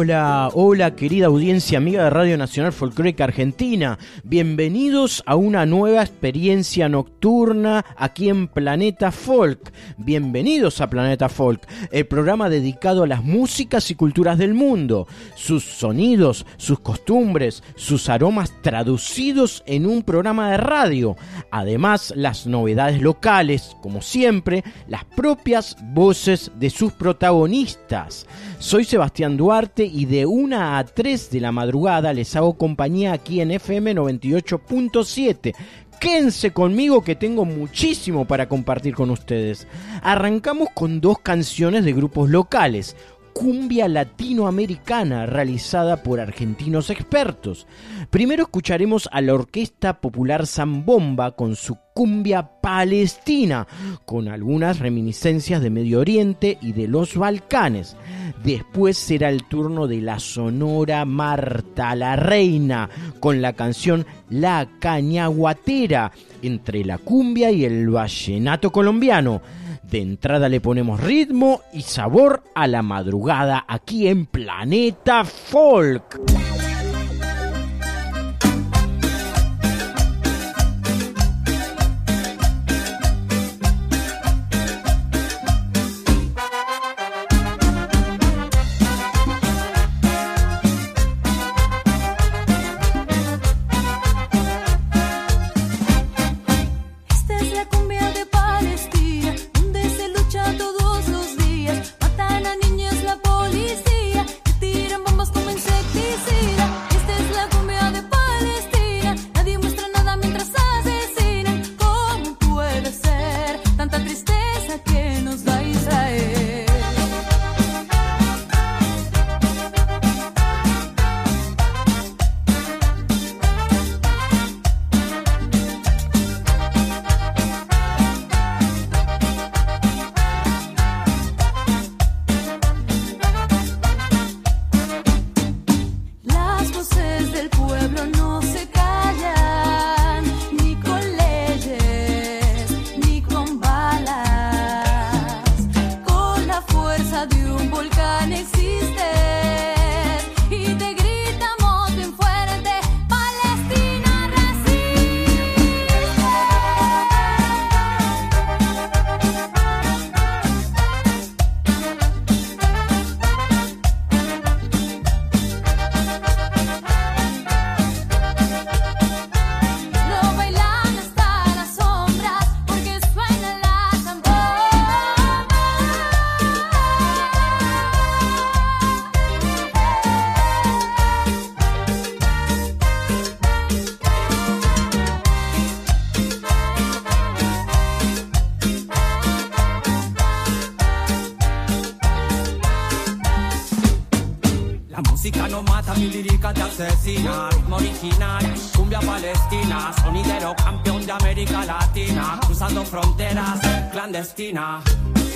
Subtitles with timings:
[0.00, 3.98] Hola, hola querida audiencia amiga de Radio Nacional Folclórica Argentina.
[4.22, 9.72] Bienvenidos a una nueva experiencia nocturna aquí en Planeta Folk.
[9.96, 15.64] Bienvenidos a Planeta Folk, el programa dedicado a las músicas y culturas del mundo, sus
[15.64, 21.16] sonidos, sus costumbres, sus aromas traducidos en un programa de radio.
[21.50, 28.28] Además, las novedades locales, como siempre, las propias voces de sus protagonistas.
[28.60, 33.40] Soy Sebastián Duarte y de 1 a 3 de la madrugada les hago compañía aquí
[33.40, 35.54] en FM 98.7.
[36.00, 39.66] Quédense conmigo que tengo muchísimo para compartir con ustedes.
[40.02, 42.94] Arrancamos con dos canciones de grupos locales
[43.38, 47.68] cumbia latinoamericana realizada por argentinos expertos.
[48.10, 53.68] Primero escucharemos a la Orquesta Popular Zambomba con su cumbia palestina,
[54.04, 57.96] con algunas reminiscencias de Medio Oriente y de los Balcanes.
[58.42, 66.10] Después será el turno de la Sonora Marta la Reina, con la canción La Cañaguatera,
[66.42, 69.42] entre la cumbia y el vallenato colombiano.
[69.90, 76.67] De entrada le ponemos ritmo y sabor a la madrugada aquí en Planeta Folk.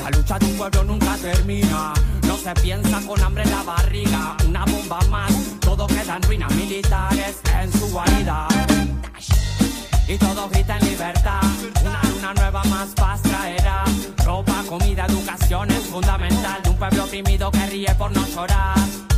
[0.03, 1.93] La lucha de un pueblo nunca termina.
[2.27, 4.37] No se piensa con hambre en la barriga.
[4.49, 8.49] Una bomba más, todo queda en ruinas militares en su guarida.
[10.09, 11.43] Y todo grita en libertad.
[11.85, 13.85] Una luna nueva más paz traerá.
[14.25, 19.12] Ropa, comida, educación es fundamental de un pueblo oprimido que ríe por no llorar.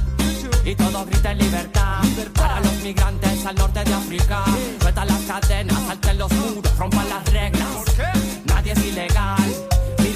[0.65, 2.03] Y todo grita en libertad.
[2.34, 4.44] Para los migrantes al norte de África.
[4.80, 7.84] Suelta las cadenas, salten los muros, rompan las reglas.
[8.47, 9.65] Nadie es ilegal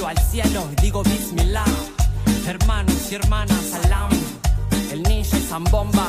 [0.08, 1.64] al cielo y digo Bismillah.
[2.46, 4.10] Hermanos y hermanas, salam.
[4.90, 6.08] El ninja y zambomba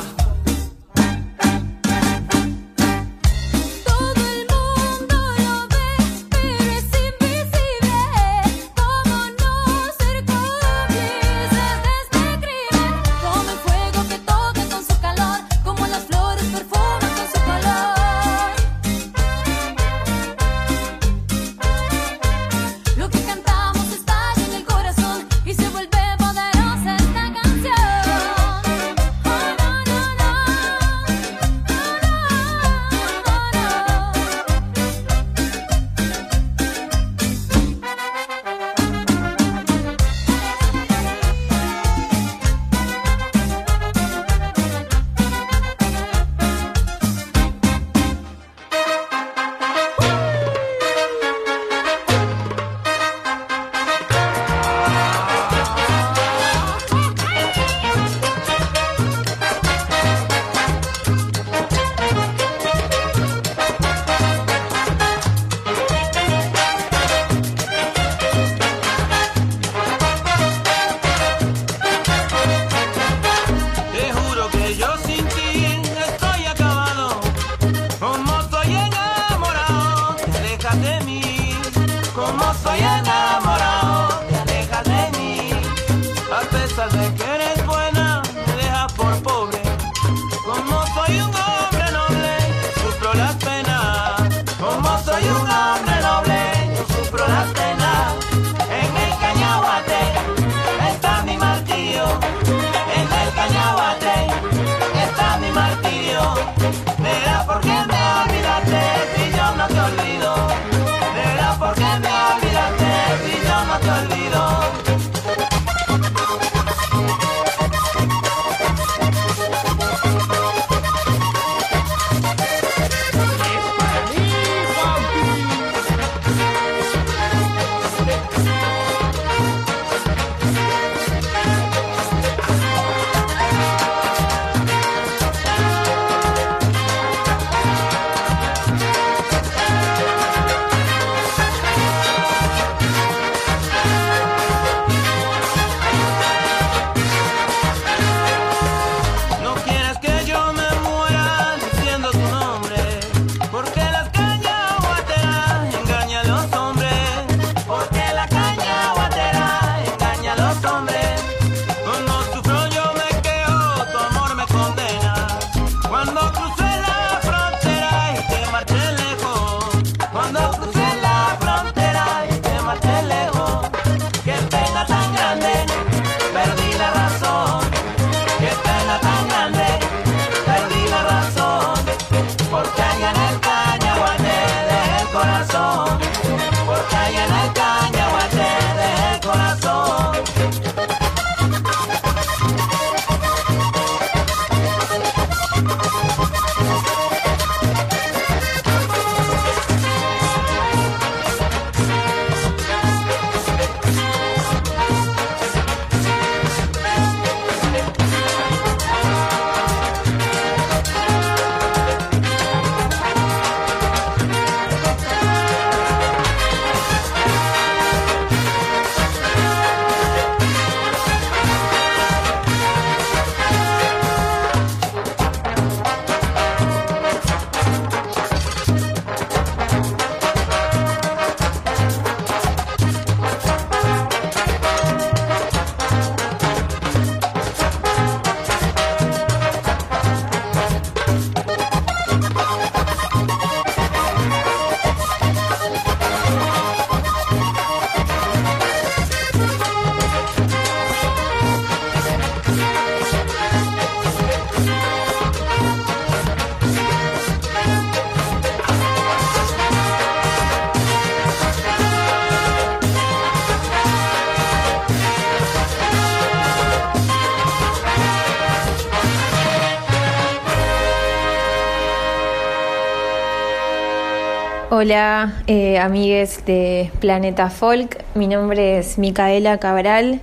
[274.82, 278.02] Hola, eh, amigues de Planeta Folk.
[278.14, 280.22] Mi nombre es Micaela Cabral.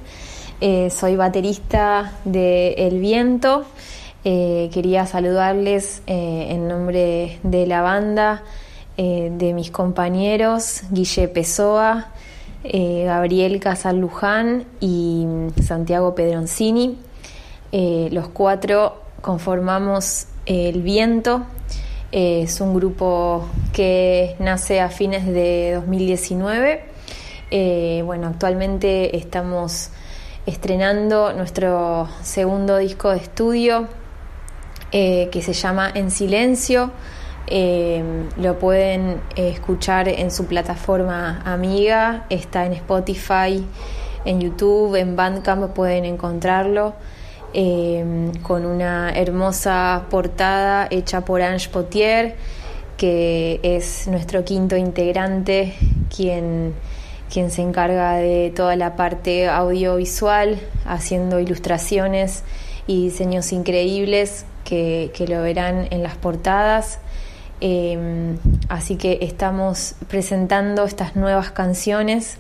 [0.62, 3.66] eh, soy baterista de El Viento.
[4.24, 8.42] Eh, quería saludarles eh, en nombre de la banda,
[8.98, 12.08] de mis compañeros Guille Pessoa,
[12.64, 15.28] Gabriel Casal Luján y
[15.64, 16.98] Santiago Pedroncini.
[17.72, 21.44] Los cuatro conformamos El Viento.
[22.12, 26.84] Es un grupo que nace a fines de 2019.
[27.50, 29.90] Eh, bueno, actualmente estamos
[30.46, 33.88] estrenando nuestro segundo disco de estudio
[34.92, 36.92] eh, que se llama En Silencio.
[37.48, 38.04] Eh,
[38.38, 43.66] lo pueden escuchar en su plataforma amiga, está en Spotify,
[44.26, 46.94] en YouTube, en Bandcamp pueden encontrarlo.
[48.44, 52.36] con una hermosa portada hecha por Ange Potier,
[52.98, 55.74] que es nuestro quinto integrante,
[56.14, 56.74] quien,
[57.32, 62.44] quien se encarga de toda la parte audiovisual, haciendo ilustraciones
[62.88, 67.00] y diseños increíbles que, que lo verán en las portadas.
[67.62, 68.36] Eh,
[68.70, 72.38] así que estamos presentando estas nuevas canciones.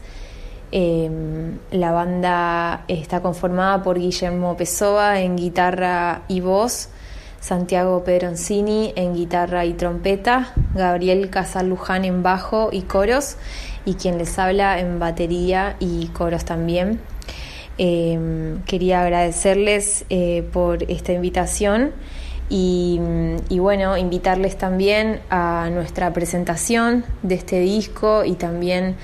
[0.71, 1.09] Eh,
[1.71, 6.89] la banda está conformada por Guillermo Pessoa en guitarra y voz,
[7.39, 13.37] Santiago Pedroncini en guitarra y trompeta, Gabriel Casal Luján en bajo y coros,
[13.85, 16.99] y quien les habla en batería y coros también.
[17.77, 21.91] Eh, quería agradecerles eh, por esta invitación
[22.49, 22.99] y,
[23.49, 28.95] y, bueno, invitarles también a nuestra presentación de este disco y también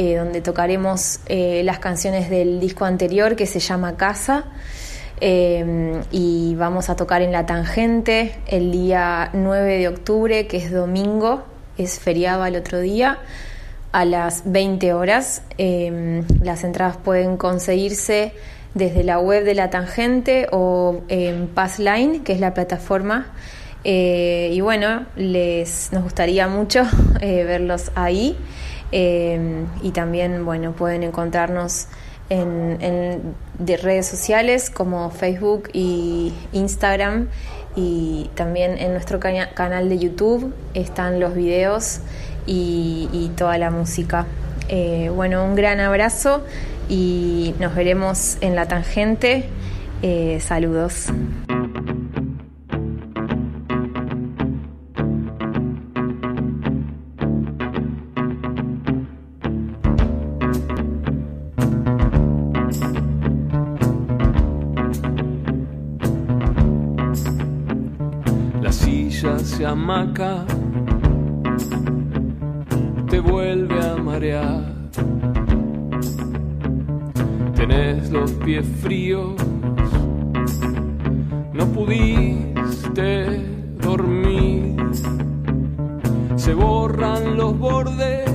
[0.00, 4.44] eh, donde tocaremos eh, las canciones del disco anterior que se llama Casa.
[5.20, 10.70] Eh, y vamos a tocar en La Tangente el día 9 de octubre, que es
[10.70, 11.42] domingo,
[11.76, 13.18] es feriado al otro día,
[13.92, 15.42] a las 20 horas.
[15.58, 18.32] Eh, las entradas pueden conseguirse
[18.74, 23.26] desde la web de La Tangente o en Passline, que es la plataforma.
[23.84, 26.84] Eh, y bueno, les, nos gustaría mucho
[27.20, 28.36] verlos ahí.
[28.90, 31.88] y también, bueno, pueden encontrarnos
[32.30, 37.28] en, de redes sociales como Facebook y Instagram
[37.76, 42.00] y también en nuestro canal de YouTube están los videos
[42.46, 44.26] y, toda la música.
[44.68, 46.42] Eh, bueno, un gran abrazo
[46.88, 49.44] y nos veremos en la tangente.
[50.02, 51.08] Eh, saludos.
[73.10, 74.64] Te vuelve a marear.
[77.54, 79.34] Tenés los pies fríos,
[81.52, 83.42] no pudiste
[83.82, 84.76] dormir.
[86.36, 88.30] Se borran los bordes,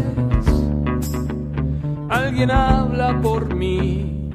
[2.09, 4.29] alguien habla por mí.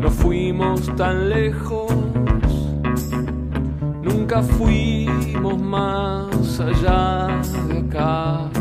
[0.00, 2.09] No fuimos tan lejos
[4.30, 8.59] nunca fuimos más allá de acá.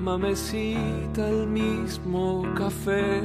[0.00, 3.22] Misma el mismo café,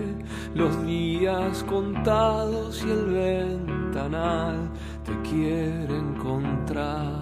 [0.54, 4.70] los días contados y el ventanal
[5.06, 7.15] te quiere encontrar.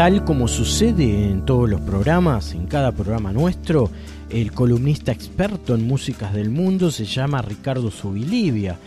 [0.00, 3.90] Tal como sucede en todos los programas, en cada programa nuestro,
[4.30, 8.78] el columnista experto en músicas del mundo se llama Ricardo Subilivia.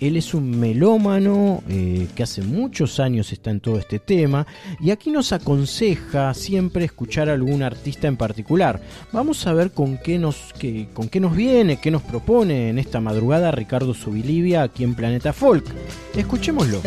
[0.00, 4.46] Él es un melómano eh, que hace muchos años está en todo este tema
[4.80, 8.80] y aquí nos aconseja siempre escuchar a algún artista en particular.
[9.12, 10.54] Vamos a ver con qué nos,
[10.94, 15.34] con qué nos viene, qué nos propone en esta madrugada Ricardo Subilivia aquí en Planeta
[15.34, 15.66] Folk.
[16.16, 16.80] Escuchémoslo.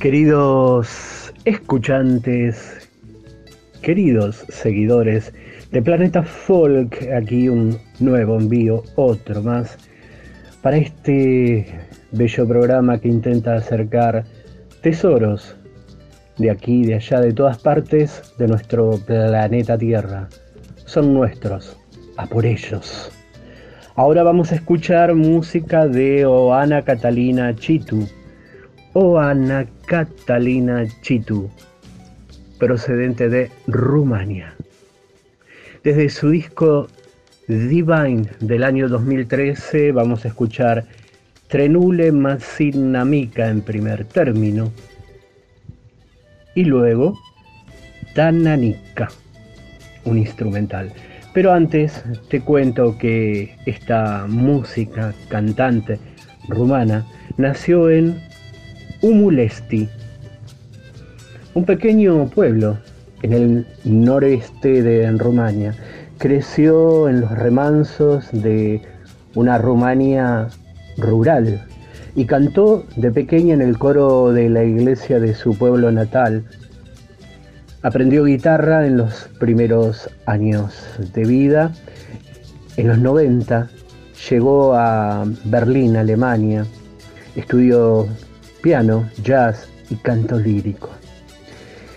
[0.00, 2.88] Queridos escuchantes,
[3.82, 5.34] queridos seguidores
[5.72, 9.76] de Planeta Folk, aquí un nuevo envío, otro más,
[10.62, 11.66] para este
[12.12, 14.24] bello programa que intenta acercar
[14.80, 15.54] tesoros
[16.38, 20.30] de aquí, de allá, de todas partes de nuestro planeta Tierra.
[20.86, 21.76] Son nuestros,
[22.16, 23.12] a por ellos.
[23.96, 28.08] Ahora vamos a escuchar música de Oana Catalina Chitu
[28.92, 31.48] Oana Catalina Chitu,
[32.58, 34.52] procedente de Rumania.
[35.84, 36.88] Desde su disco
[37.46, 40.86] Divine del año 2013 vamos a escuchar
[41.46, 44.72] Trenule Masinamica en primer término
[46.56, 47.16] y luego
[48.14, 49.08] Tananica,
[50.04, 50.92] un instrumental.
[51.32, 56.00] Pero antes te cuento que esta música cantante
[56.48, 58.29] rumana nació en
[59.02, 59.88] Umulesti,
[61.54, 62.76] un pequeño pueblo
[63.22, 65.74] en el noreste de Rumania.
[66.18, 68.82] Creció en los remansos de
[69.34, 70.48] una Rumania
[70.98, 71.66] rural
[72.14, 76.44] y cantó de pequeña en el coro de la iglesia de su pueblo natal.
[77.82, 80.74] Aprendió guitarra en los primeros años
[81.14, 81.72] de vida.
[82.76, 83.70] En los 90
[84.28, 86.66] llegó a Berlín, Alemania.
[87.34, 88.06] Estudió
[88.62, 90.90] piano, jazz y canto lírico.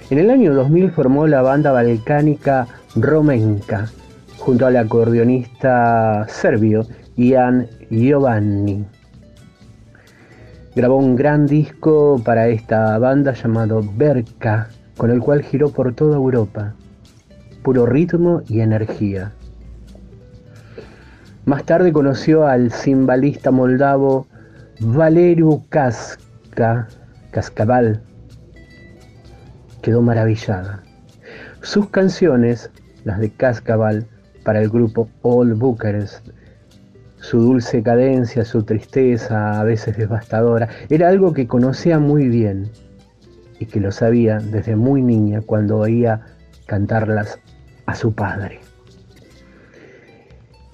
[0.09, 3.87] En el año 2000 formó la banda balcánica Romenka
[4.37, 8.85] junto al acordeonista serbio Ian Giovanni.
[10.75, 16.17] Grabó un gran disco para esta banda llamado Berka, con el cual giró por toda
[16.17, 16.73] Europa.
[17.61, 19.31] Puro ritmo y energía.
[21.45, 24.27] Más tarde conoció al cimbalista moldavo
[24.79, 26.19] Valeriu Kask,
[27.31, 28.01] Cascabal
[29.81, 30.83] quedó maravillada.
[31.61, 32.69] Sus canciones,
[33.03, 34.05] las de Cascabal,
[34.43, 36.27] para el grupo All Bucharest,
[37.17, 42.69] su dulce cadencia, su tristeza, a veces devastadora, era algo que conocía muy bien
[43.59, 46.21] y que lo sabía desde muy niña cuando oía
[46.65, 47.39] cantarlas
[47.85, 48.59] a su padre.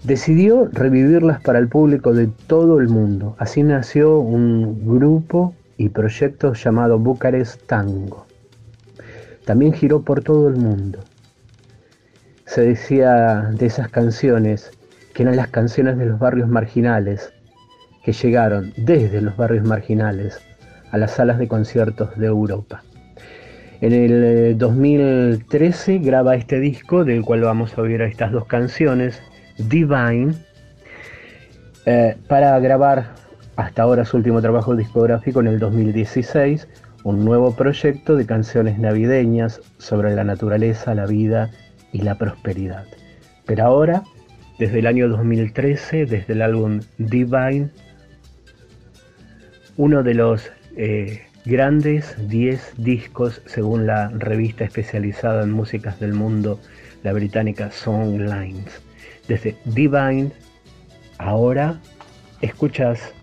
[0.03, 3.35] Decidió revivirlas para el público de todo el mundo.
[3.37, 8.27] Así nació un grupo y proyecto llamado Bucarest Tango.
[9.45, 10.99] También giró por todo el mundo.
[12.45, 14.71] Se decía de esas canciones
[15.13, 17.33] que eran las canciones de los barrios marginales,
[18.03, 20.41] que llegaron desde los barrios marginales
[20.91, 22.83] a las salas de conciertos de Europa.
[23.79, 29.21] En el 2013 eh, graba este disco del cual vamos a oír estas dos canciones,
[29.57, 30.33] Divine,
[31.85, 33.18] eh, para grabar
[33.59, 36.65] hasta ahora su último trabajo discográfico en el 2016,
[37.03, 41.51] un nuevo proyecto de canciones navideñas sobre la naturaleza, la vida
[41.91, 42.85] y la prosperidad.
[43.45, 44.03] Pero ahora,
[44.59, 47.69] desde el año 2013, desde el álbum Divine,
[49.75, 56.61] uno de los eh, grandes 10 discos según la revista especializada en músicas del mundo,
[57.03, 58.81] la británica Songlines.
[59.27, 60.31] Desde Divine,
[61.17, 61.77] ahora
[62.39, 63.13] escuchas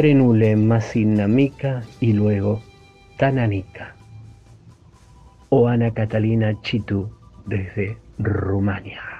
[0.00, 2.62] Trenule Masinamica y luego
[3.18, 3.94] Tananica.
[5.50, 7.06] O Ana Catalina Chitu
[7.44, 9.19] desde Rumania.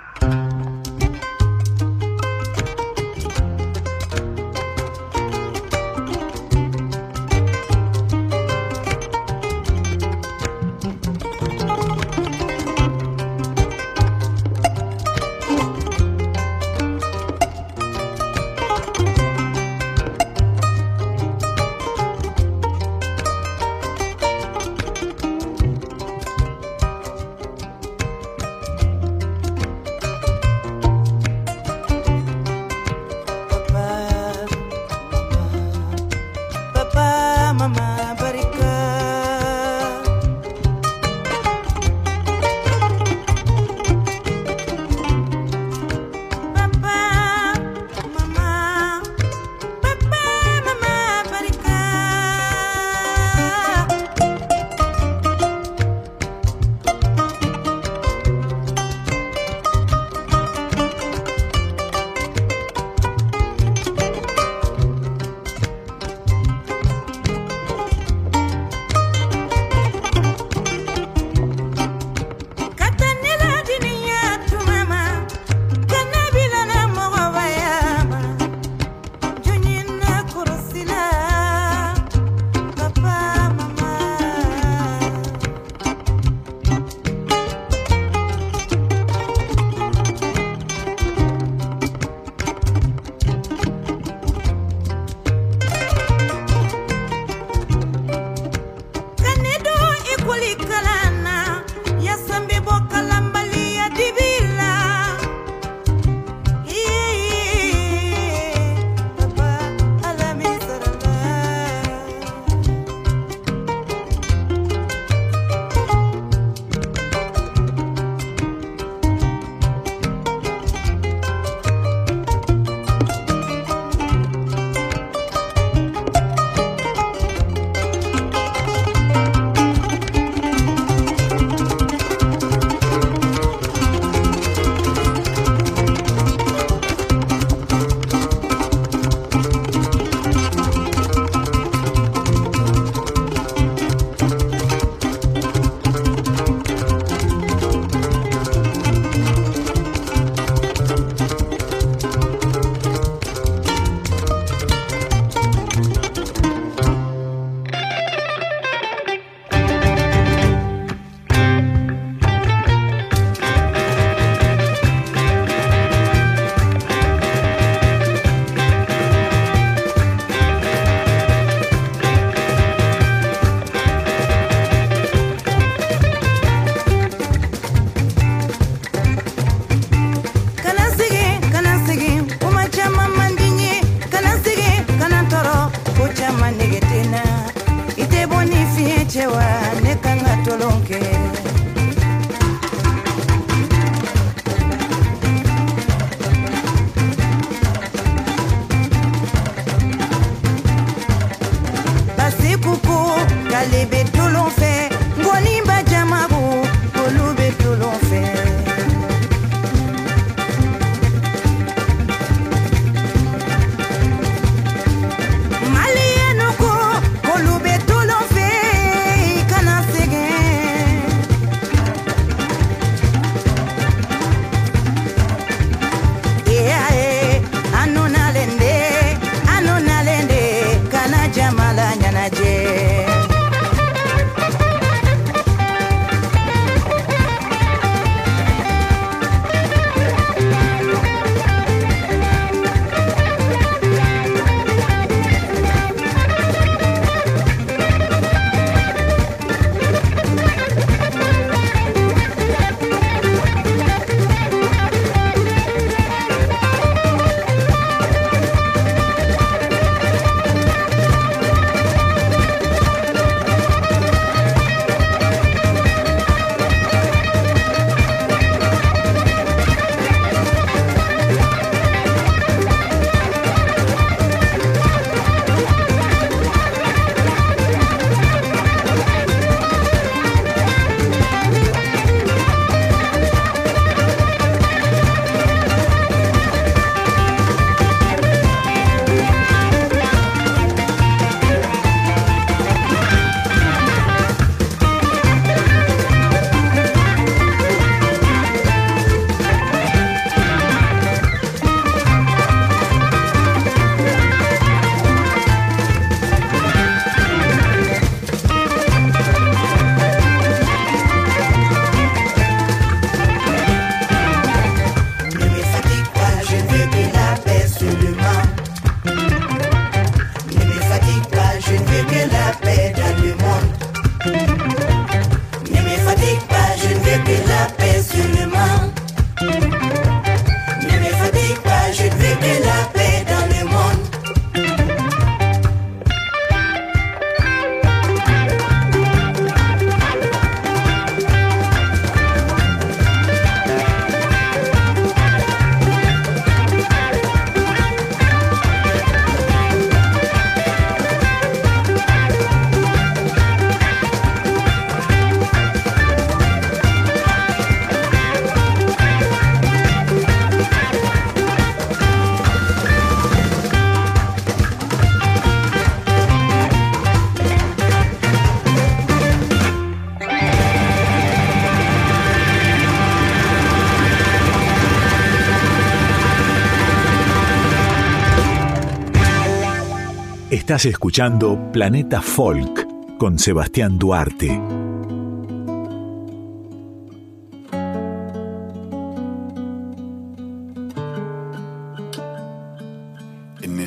[380.70, 384.60] Estás escuchando Planeta Folk con Sebastián Duarte.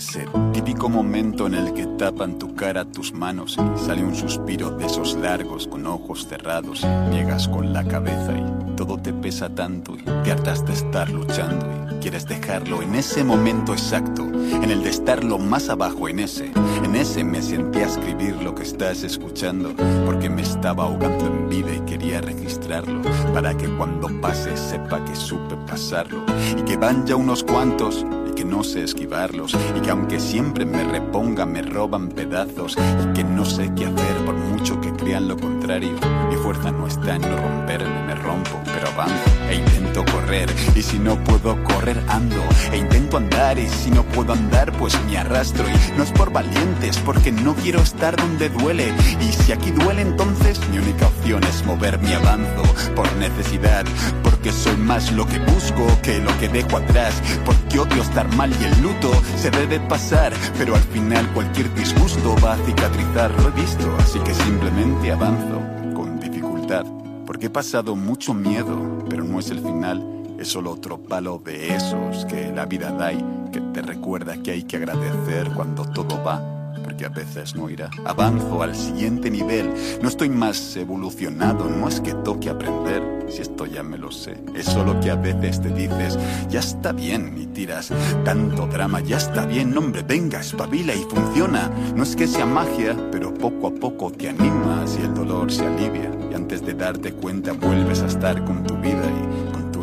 [0.04, 4.72] ese típico momento en el que tapan tu cara tus manos y sale un suspiro
[4.72, 9.96] de esos largos con ojos cerrados, niegas con la cabeza y todo te pesa tanto
[9.96, 14.30] y te hartas de estar luchando y quieres dejarlo en ese momento exacto,
[14.64, 16.50] en el de estar lo más abajo en ese,
[16.84, 19.74] en ese me sentí a escribir lo que estás escuchando,
[20.06, 23.02] porque me estaba ahogando en vida y quería registrarlo,
[23.34, 26.24] para que cuando pase sepa que supe pasarlo
[26.58, 30.84] y que van ya unos cuantos que no sé esquivarlos y que aunque siempre me
[30.84, 35.38] reponga me roban pedazos y que no sé qué hacer por mucho que crean lo
[35.38, 35.94] contrario.
[36.30, 40.82] Mi fuerza no está en no romperme, me rompo, pero avanzo e intento correr y
[40.82, 42.44] si no puedo correr ando.
[42.72, 45.66] E intento andar y si no puedo andar pues me arrastro.
[45.70, 48.94] Y no es por valientes porque no quiero estar donde duele.
[49.22, 52.64] Y si aquí duele entonces mi única opción es moverme avanzo
[52.96, 53.86] por necesidad.
[54.24, 57.22] Porque soy más lo que busco que lo que dejo atrás.
[57.46, 62.36] Porque odio estar mal y el luto se debe pasar, pero al final cualquier disgusto
[62.44, 65.62] va a cicatrizar, lo he visto, así que simplemente avanzo
[65.96, 66.86] con dificultad,
[67.26, 70.04] porque he pasado mucho miedo, pero no es el final,
[70.40, 74.50] es solo otro palo de esos que la vida da y que te recuerda que
[74.50, 76.42] hay que agradecer cuando todo va
[76.84, 77.92] porque a veces no irá.
[78.06, 79.72] Avanzo al siguiente nivel,
[80.02, 84.36] no estoy más evolucionado, no es que toque aprender, si esto ya me lo sé.
[84.56, 86.18] Es solo que a veces te dices,
[86.50, 87.92] ya está bien y tiras
[88.26, 91.70] tanto drama, ya está bien, hombre, venga, espabila y funciona.
[91.96, 95.64] No es que sea magia, pero poco a poco te animas y el dolor se
[95.68, 96.13] alivia.
[96.34, 99.33] Antes de darte cuenta vuelves a estar con tu vida y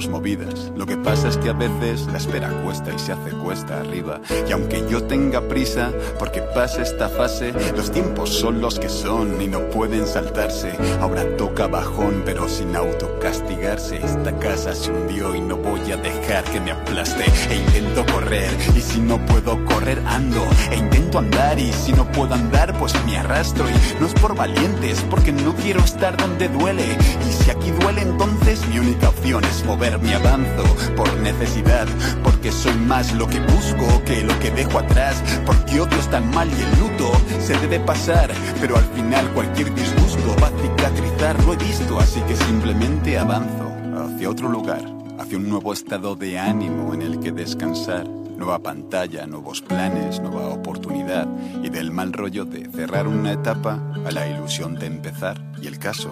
[0.09, 0.73] movidas.
[0.77, 4.21] Lo que pasa es que a veces la espera cuesta y se hace cuesta arriba.
[4.49, 9.41] Y aunque yo tenga prisa porque pase esta fase, los tiempos son los que son
[9.41, 10.73] y no pueden saltarse.
[11.01, 13.97] Ahora toca bajón, pero sin autocastigarse.
[13.97, 17.25] Esta casa se hundió y no voy a dejar que me aplaste.
[17.51, 20.43] E intento correr y si no puedo correr ando.
[20.71, 23.69] E intento andar y si no puedo andar pues me arrastro.
[23.69, 26.97] Y no es por valientes, porque no quiero estar donde duele.
[27.29, 30.65] Y si aquí duele entonces mi única opción es mover mi avanzo
[30.97, 31.87] por necesidad,
[32.23, 36.31] porque soy más lo que busco que lo que dejo atrás, porque odio es tan
[36.31, 41.45] mal y el luto se debe pasar, pero al final cualquier disgusto va a cicatrizar,
[41.45, 44.83] lo he visto, así que simplemente avanzo hacia otro lugar,
[45.19, 50.49] hacia un nuevo estado de ánimo en el que descansar nueva pantalla, nuevos planes, nueva
[50.49, 51.29] oportunidad
[51.63, 55.39] y del mal rollo de cerrar una etapa a la ilusión de empezar.
[55.61, 56.11] Y el caso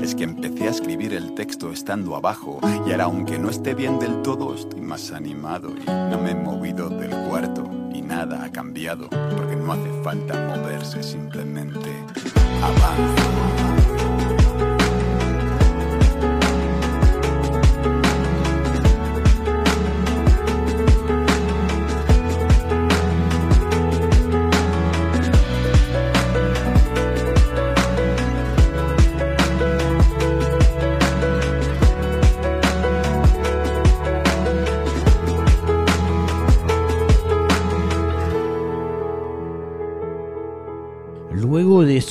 [0.00, 3.98] es que empecé a escribir el texto estando abajo y ahora aunque no esté bien
[3.98, 8.50] del todo estoy más animado y no me he movido del cuarto y nada ha
[8.50, 11.90] cambiado porque no hace falta moverse simplemente
[12.62, 13.59] avanza.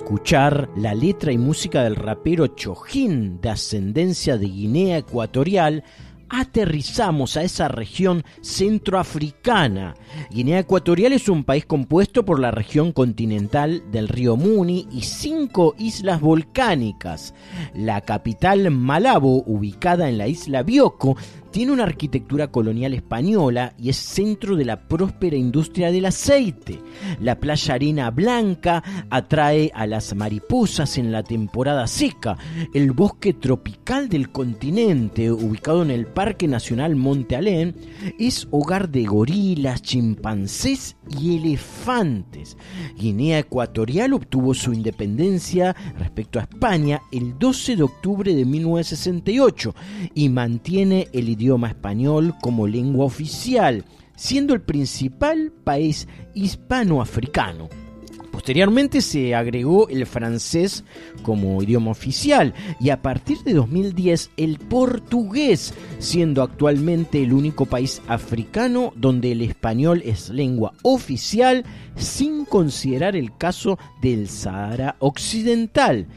[0.10, 5.84] Escuchar la letra y música del rapero Chojín, de ascendencia de Guinea Ecuatorial,
[6.30, 9.94] aterrizamos a esa región centroafricana.
[10.32, 15.76] Guinea Ecuatorial es un país compuesto por la región continental del río Muni y cinco
[15.78, 17.36] islas volcánicas.
[17.76, 21.18] La capital Malabo, ubicada en la isla Bioko,
[21.52, 26.80] tiene una arquitectura colonial española y es centro de la próspera industria del aceite.
[27.22, 32.38] La playa Arena Blanca atrae a las mariposas en la temporada seca.
[32.74, 37.76] El bosque tropical del continente, ubicado en el Parque Nacional Monte Alén,
[38.20, 42.58] es hogar de gorilas, chimpancés y elefantes.
[42.98, 49.76] Guinea Ecuatorial obtuvo su independencia respecto a España el 12 de octubre de 1968
[50.14, 57.70] y mantiene el idioma español como lengua oficial, siendo el principal país hispanoafricano.
[58.32, 60.84] Posteriormente se agregó el francés
[61.24, 68.02] como idioma oficial y a partir de 2010 el portugués, siendo actualmente el único país
[68.08, 76.08] africano donde el español es lengua oficial sin considerar el caso del Sahara Occidental.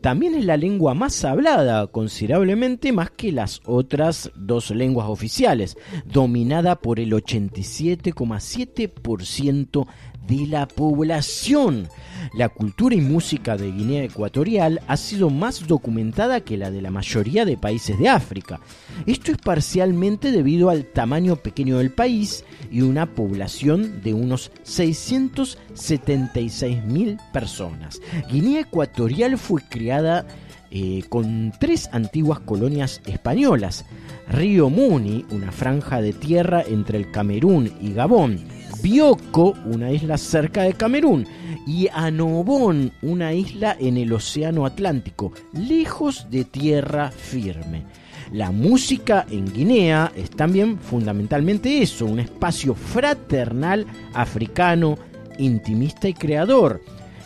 [0.00, 6.76] También es la lengua más hablada, considerablemente más que las otras dos lenguas oficiales, dominada
[6.76, 9.86] por el 87,7%
[10.30, 11.88] de la población.
[12.34, 16.92] La cultura y música de Guinea Ecuatorial ha sido más documentada que la de la
[16.92, 18.60] mayoría de países de África.
[19.06, 26.84] Esto es parcialmente debido al tamaño pequeño del país y una población de unos 676
[26.84, 28.00] mil personas.
[28.30, 30.28] Guinea Ecuatorial fue creada
[30.70, 33.84] eh, con tres antiguas colonias españolas.
[34.28, 38.59] Río Muni, una franja de tierra entre el Camerún y Gabón.
[38.82, 41.26] Bioko, una isla cerca de Camerún.
[41.66, 47.84] Y Anobón, una isla en el Océano Atlántico, lejos de tierra firme.
[48.32, 54.96] La música en Guinea es también fundamentalmente eso, un espacio fraternal africano,
[55.38, 56.80] intimista y creador,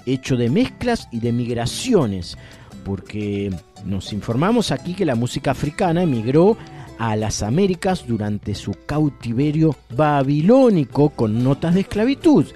[0.06, 2.38] hecho de mezclas y de migraciones,
[2.84, 6.56] porque nos informamos aquí que la música africana emigró
[6.98, 12.46] a las Américas durante su cautiverio babilónico con notas de esclavitud.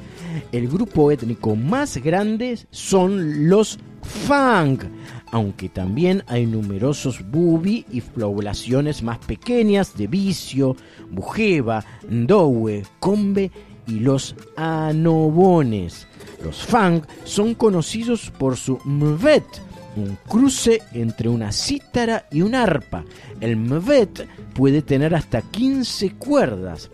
[0.53, 4.79] El grupo étnico más grande son los Fang,
[5.33, 10.77] aunque también hay numerosos Bubi y poblaciones más pequeñas de Vicio,
[11.11, 13.51] Bujeva, Ndowe, Combe
[13.87, 16.07] y los Anobones.
[16.43, 19.45] Los Fang son conocidos por su Mvet,
[19.97, 23.05] un cruce entre una cítara y un arpa.
[23.41, 26.91] El mvet puede tener hasta 15 cuerdas.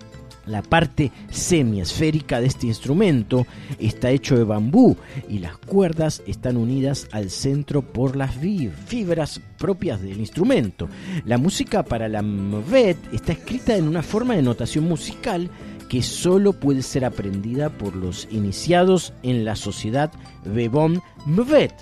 [0.46, 3.46] La parte semiesférica de este instrumento
[3.78, 4.94] está hecho de bambú
[5.26, 10.88] y las cuerdas están unidas al centro por las fibras propias del instrumento.
[11.24, 15.48] La música para la mvet está escrita en una forma de notación musical
[15.88, 20.12] que solo puede ser aprendida por los iniciados en la sociedad
[20.44, 21.72] Bebon Mvet.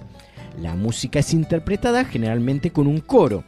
[0.61, 3.45] La música es interpretada generalmente con un coro.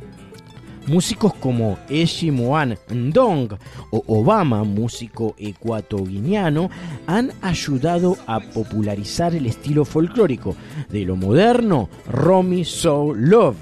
[0.86, 3.54] Músicos como Eshi Moan Ndong
[3.90, 6.68] o Obama, músico ecuatoguineano,
[7.06, 10.54] han ayudado a popularizar el estilo folclórico
[10.90, 13.56] de lo moderno, Romy Soul Love,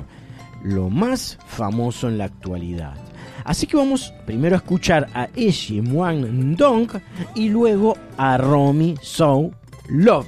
[0.65, 2.95] lo más famoso en la actualidad.
[3.45, 6.23] Así que vamos primero a escuchar a Eshi Moan
[6.53, 7.01] Ndong
[7.35, 9.53] y luego a Romy Soul
[9.89, 10.27] Love.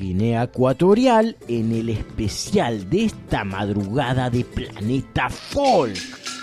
[0.00, 6.39] Guinea Ecuatorial en el especial de esta madrugada de Planeta Folk.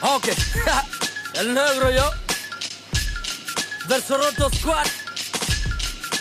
[0.00, 0.28] Ok,
[1.34, 2.10] el negro yo,
[3.88, 4.86] del Soroto Squad,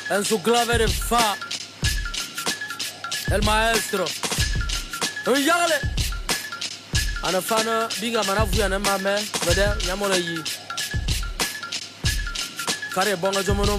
[0.10, 1.38] en su clave de fa,
[3.32, 4.06] el maestro.
[5.26, 5.80] Yagale.
[7.24, 9.16] Ana fana binga manavuya na mame
[9.46, 10.44] bede nyamole yi.
[12.94, 13.78] Kare bonga jomo no.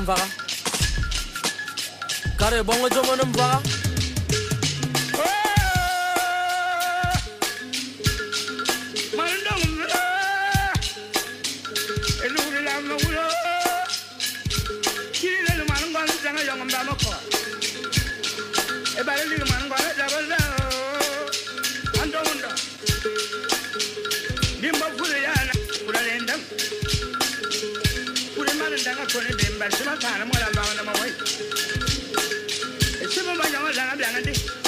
[2.37, 3.88] Kare bonga jomo no.
[33.09, 34.68] Sibu banyak orang jangan bilang nanti.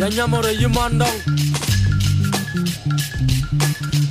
[0.00, 1.12] Ya ñamore y mandong.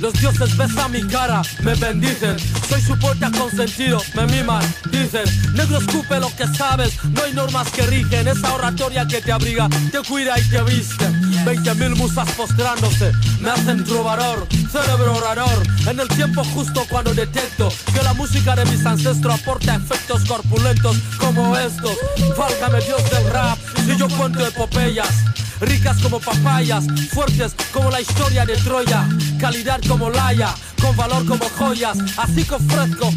[0.00, 2.36] Los dioses besan mi cara, me bendicen.
[2.68, 4.62] Soy su puerta consentido, me miman,
[4.92, 5.24] dicen.
[5.52, 8.28] Negro escupe lo que sabes, no hay normas que rigen.
[8.28, 11.08] Esa oratoria que te abriga, te cuida y te viste.
[11.44, 13.10] Veinte mil musas postrándose,
[13.40, 15.60] me hacen trovador, cerebro orador.
[15.88, 20.96] En el tiempo justo cuando detecto que la música de mis ancestros aporta efectos corpulentos
[21.18, 21.96] como estos.
[22.38, 25.29] Válgame Dios del rap, y yo cuento epopeyas.
[25.60, 29.06] Ricas como papayas, fuertes como la historia de Troya,
[29.38, 33.12] calidad como laya, con valor como joyas, así que ofrezco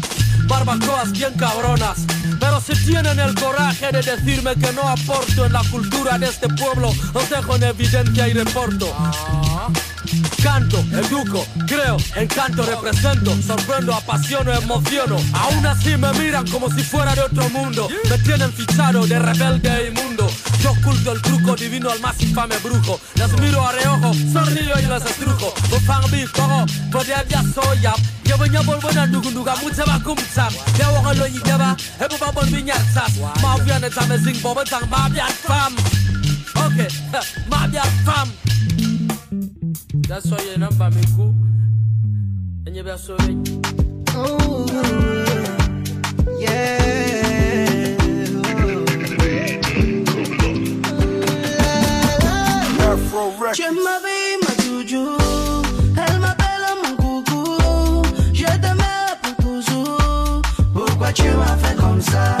[0.46, 2.04] barbacoas bien cabronas.
[2.38, 6.48] Pero si tienen el coraje de decirme que no aporto en la cultura de este
[6.48, 8.94] pueblo, os dejo en evidencia y reporto.
[10.44, 15.16] Canto, educo, creo, encanto, represento, sorprendo, apasiono, emociono.
[15.32, 17.88] Aún así me miran como si fuera de otro mundo.
[18.10, 20.30] Me tienen fichado de rebelde e inmundo.
[20.60, 23.00] Yo oculto el truco divino al más infame brujo.
[23.14, 25.54] Les miro a reojo, sonrío y les estrujo.
[25.70, 27.94] Bufang bi kogo, poder ya soya.
[28.24, 30.52] Ya voy a volver a nugunduga, mucha va kumsam.
[30.76, 33.16] Ya a lo y ya va, e bu babon bi nyarsas.
[33.40, 35.74] Ma vian et amazing bobo tang ma bian fam.
[36.66, 36.86] Ok,
[37.48, 38.28] ma bian fam.
[40.06, 41.34] That's why you number me cool.
[42.66, 43.16] And you be so
[44.16, 44.66] Oh,
[46.38, 46.78] yeah.
[53.56, 55.16] Je m'avais ma joujou,
[55.96, 58.02] elle m'appelle mon coucou.
[58.32, 60.42] Je t'aimais pour toujours.
[60.72, 62.36] Pourquoi tu m'as fait comme ça?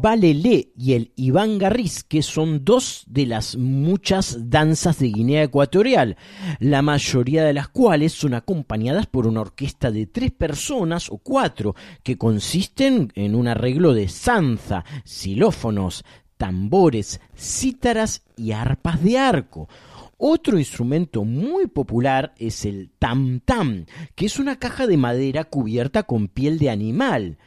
[0.00, 5.42] El balelé y el Iván Garriz, que son dos de las muchas danzas de Guinea
[5.42, 6.16] Ecuatorial,
[6.58, 11.74] la mayoría de las cuales son acompañadas por una orquesta de tres personas o cuatro,
[12.02, 16.04] que consisten en un arreglo de zanza, xilófonos,
[16.38, 19.68] tambores, cítaras y arpas de arco.
[20.16, 23.84] Otro instrumento muy popular es el tam tam,
[24.14, 27.38] que es una caja de madera cubierta con piel de animal.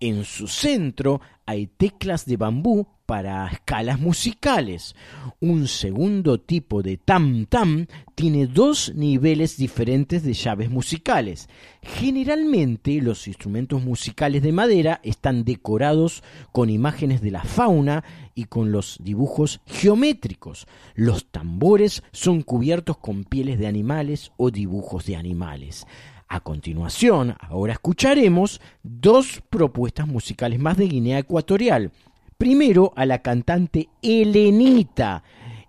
[0.00, 4.94] En su centro hay teclas de bambú para escalas musicales.
[5.40, 11.48] Un segundo tipo de tam tam tiene dos niveles diferentes de llaves musicales.
[11.82, 16.22] Generalmente los instrumentos musicales de madera están decorados
[16.52, 20.66] con imágenes de la fauna y con los dibujos geométricos.
[20.94, 25.86] Los tambores son cubiertos con pieles de animales o dibujos de animales.
[26.28, 31.90] A continuación, ahora escucharemos dos propuestas musicales más de Guinea Ecuatorial.
[32.36, 35.22] Primero a la cantante Elenita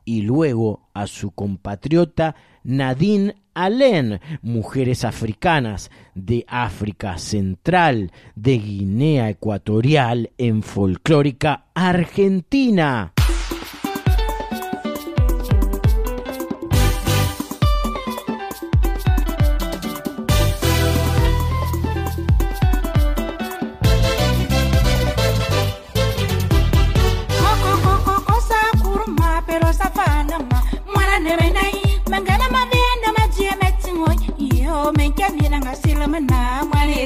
[0.04, 10.32] y luego a su compatriota Nadine Allen, mujeres africanas de África Central, de Guinea Ecuatorial
[10.38, 13.14] en folclórica argentina.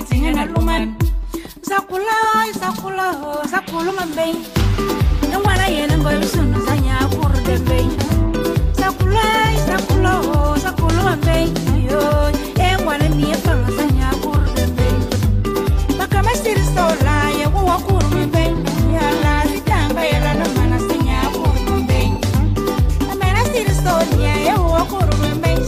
[0.04, 0.91] ezinye nalumani
[1.70, 4.34] zakhulayo zakhulaho zakhuluma mbey
[5.34, 7.86] engwana yena ngoyosunu zanyakurute mbey
[8.80, 11.45] zakhulayo zakhulaho zakhuluma mbey
[11.89, 12.01] yo
[12.68, 14.93] engwana niyefanga zanyakurute mbey
[15.99, 17.47] makamasirisolaya
[18.95, 22.08] yala zitamba yela nomana sanyakurute mbey
[23.12, 23.41] amena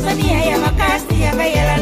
[0.04, 1.76] saniya yamakasi yava yela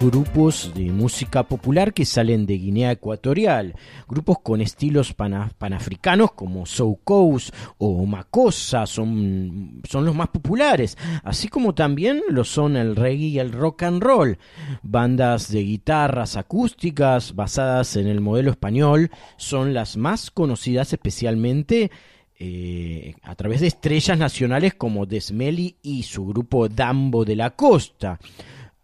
[0.00, 3.74] grupos de música popular que salen de Guinea Ecuatorial.
[4.08, 11.48] Grupos con estilos pana- panafricanos como Soukous o Makossa son, son los más populares, así
[11.48, 14.38] como también lo son el reggae y el rock and roll.
[14.82, 21.90] Bandas de guitarras acústicas basadas en el modelo español son las más conocidas especialmente
[22.38, 28.20] eh, a través de estrellas nacionales como Desmeli y su grupo Dambo de la Costa.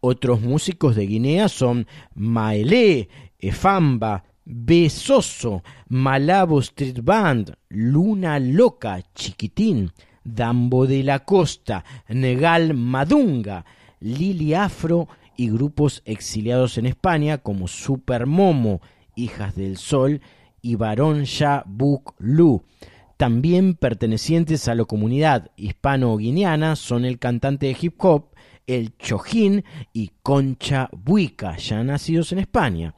[0.06, 9.92] Otros músicos de Guinea son Maelé, Efamba, Besoso, Malabo Street Band, Luna Loca, Chiquitín,
[10.22, 13.64] Dambo de la Costa, Negal Madunga,
[13.98, 18.82] Lili Afro y grupos exiliados en España como Super Momo,
[19.16, 20.20] Hijas del Sol
[20.60, 22.62] y Barón Ya Buk Lu.
[23.16, 28.33] También pertenecientes a la comunidad hispano-guineana son el cantante de hip hop,
[28.66, 32.94] el Chojín y Concha Buica, ya nacidos en España.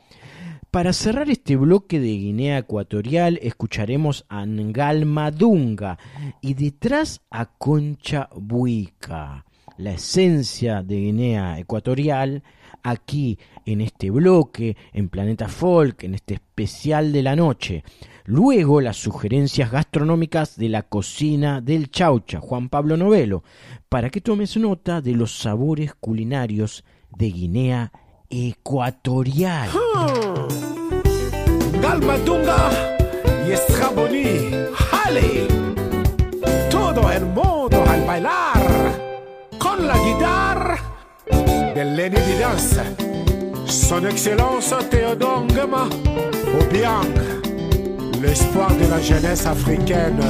[0.70, 5.98] Para cerrar este bloque de Guinea Ecuatorial escucharemos a Ngal Madunga
[6.42, 9.46] y detrás a Concha Buica,
[9.78, 12.42] la esencia de Guinea Ecuatorial,
[12.82, 17.82] aquí en este bloque, en Planeta Folk, en este especial de la noche.
[18.29, 23.45] Luego las sugerencias gastronómicas de la cocina del Chaucha, Juan Pablo Novelo,
[23.89, 26.85] para que tomes nota de los sabores culinarios
[27.16, 27.93] de Guinea
[28.29, 29.70] Ecuatorial.
[31.81, 32.97] Galmadunga
[33.47, 34.24] y Estraboni.
[34.74, 35.47] ¡Jale!
[36.68, 38.61] Todo mundo al bailar
[39.57, 40.79] con la guitarra
[41.77, 42.83] de Lenny Vidance.
[43.66, 45.89] Son Excellence Théodore Ngema
[46.59, 47.36] Obiang,
[48.22, 50.20] l'espoir de la jeunesse africaine.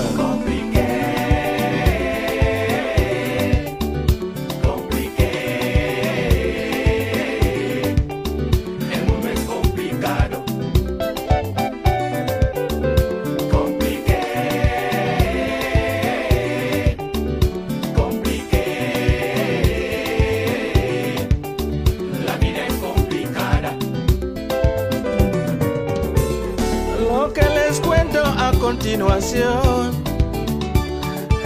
[28.66, 29.92] Continuación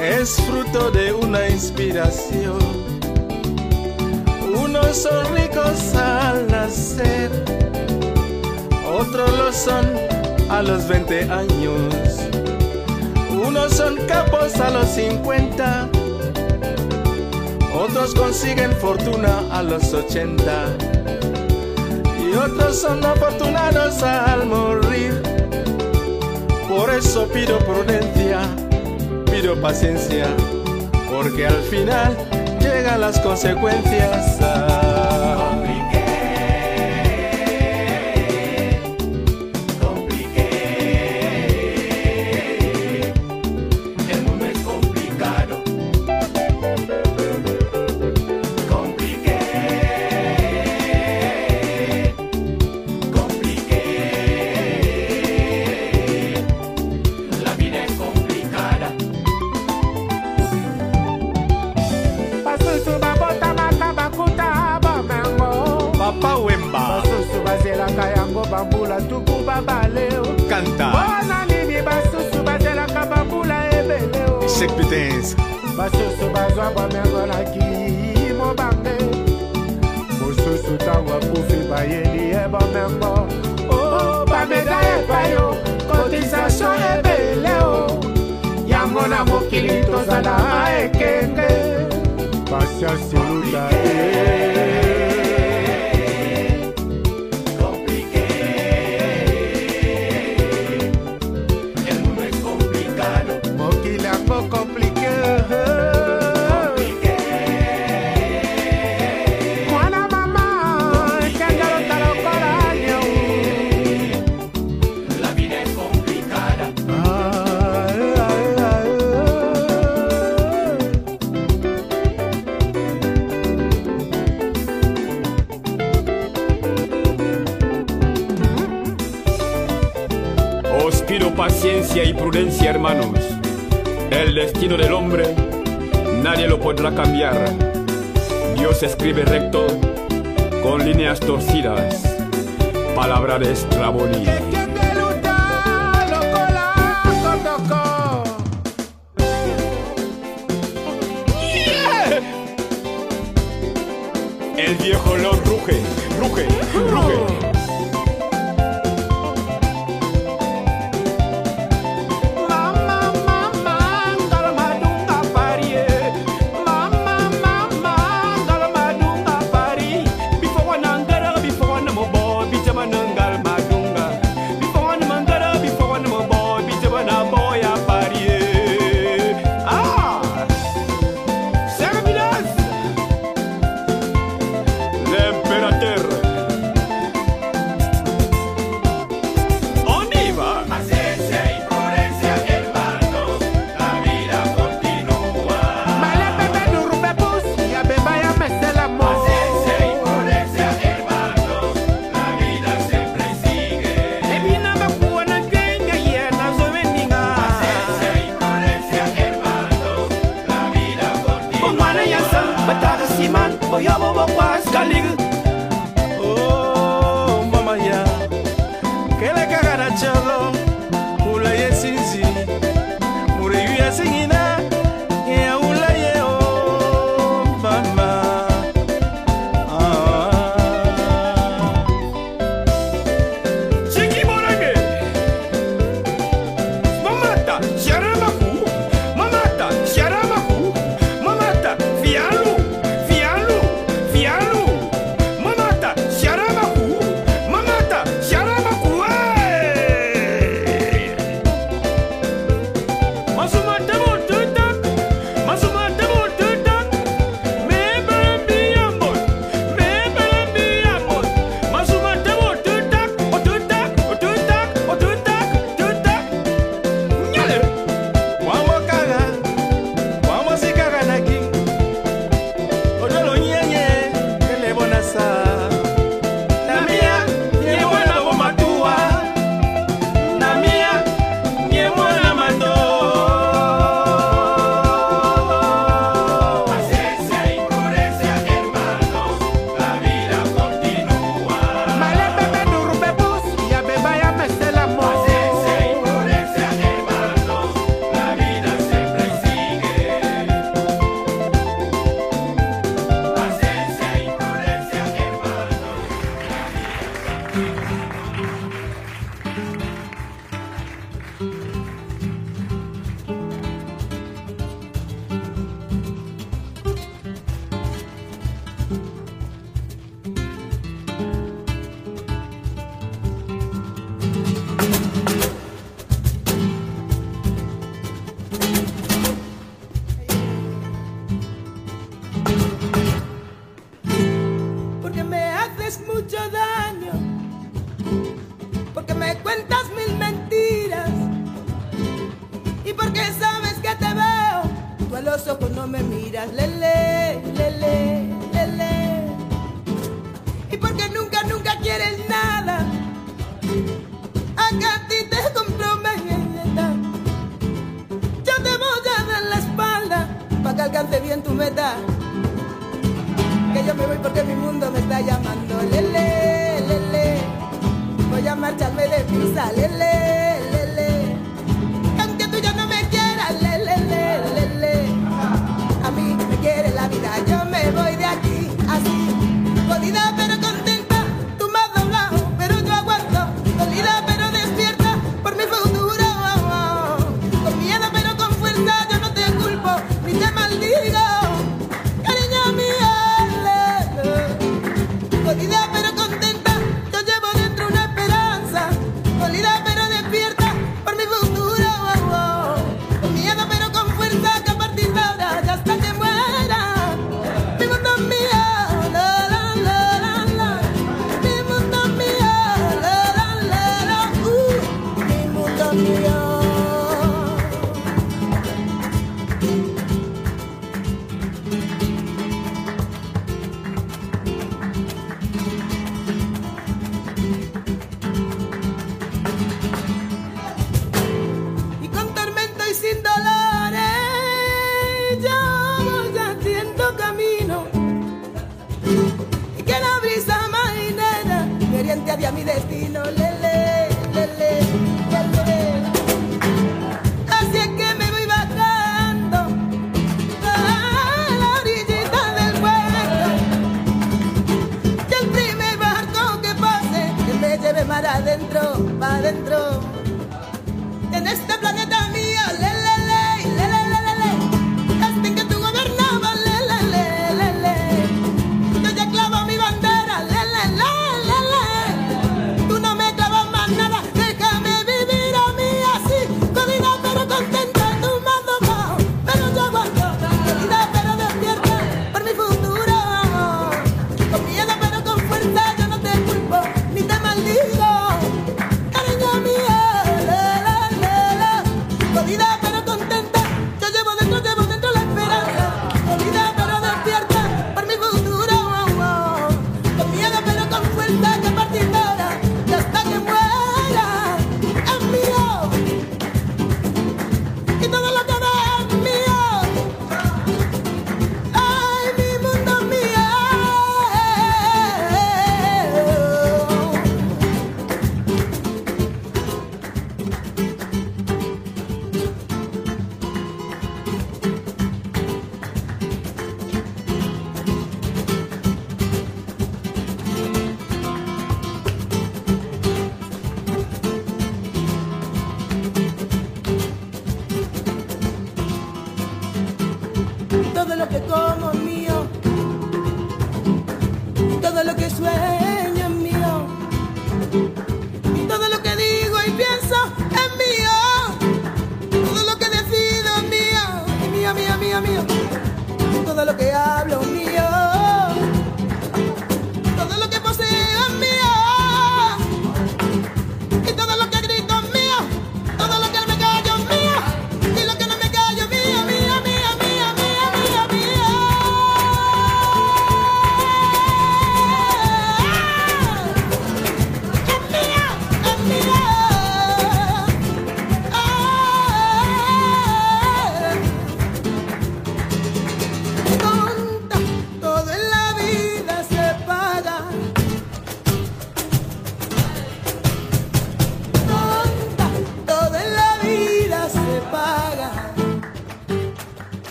[0.00, 2.60] es fruto de una inspiración.
[4.56, 7.28] Unos son ricos al nacer,
[8.86, 9.84] otros lo son
[10.48, 12.20] a los 20 años.
[13.44, 15.88] Unos son capos a los 50,
[17.74, 20.68] otros consiguen fortuna a los 80
[22.20, 25.37] y otros son afortunados al morir.
[26.68, 28.40] Por eso pido prudencia,
[29.30, 30.26] pido paciencia,
[31.10, 32.14] porque al final
[32.60, 34.38] llegan las consecuencias.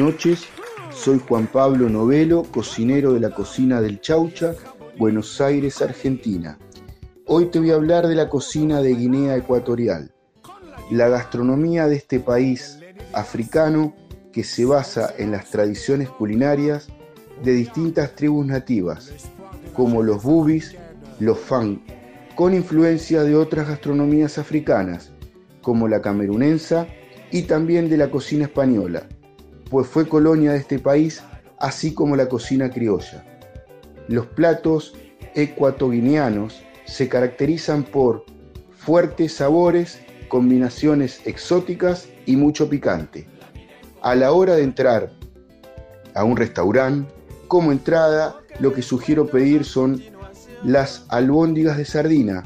[0.00, 0.46] Noches.
[0.94, 4.54] Soy Juan Pablo Novelo, cocinero de la cocina del Chaucha,
[4.96, 6.58] Buenos Aires, Argentina.
[7.26, 10.10] Hoy te voy a hablar de la cocina de Guinea Ecuatorial,
[10.90, 12.78] la gastronomía de este país
[13.12, 13.94] africano
[14.32, 16.88] que se basa en las tradiciones culinarias
[17.44, 19.12] de distintas tribus nativas,
[19.74, 20.76] como los bubis,
[21.18, 21.78] los fang,
[22.34, 25.12] con influencia de otras gastronomías africanas,
[25.60, 26.86] como la camerunensa
[27.30, 29.06] y también de la cocina española,
[29.70, 31.22] pues fue colonia de este país,
[31.58, 33.24] así como la cocina criolla.
[34.08, 34.94] Los platos
[35.34, 38.24] ecuatoguineanos se caracterizan por
[38.76, 43.28] fuertes sabores, combinaciones exóticas y mucho picante.
[44.02, 45.12] A la hora de entrar
[46.14, 47.12] a un restaurante,
[47.46, 50.02] como entrada, lo que sugiero pedir son
[50.64, 52.44] las albóndigas de sardina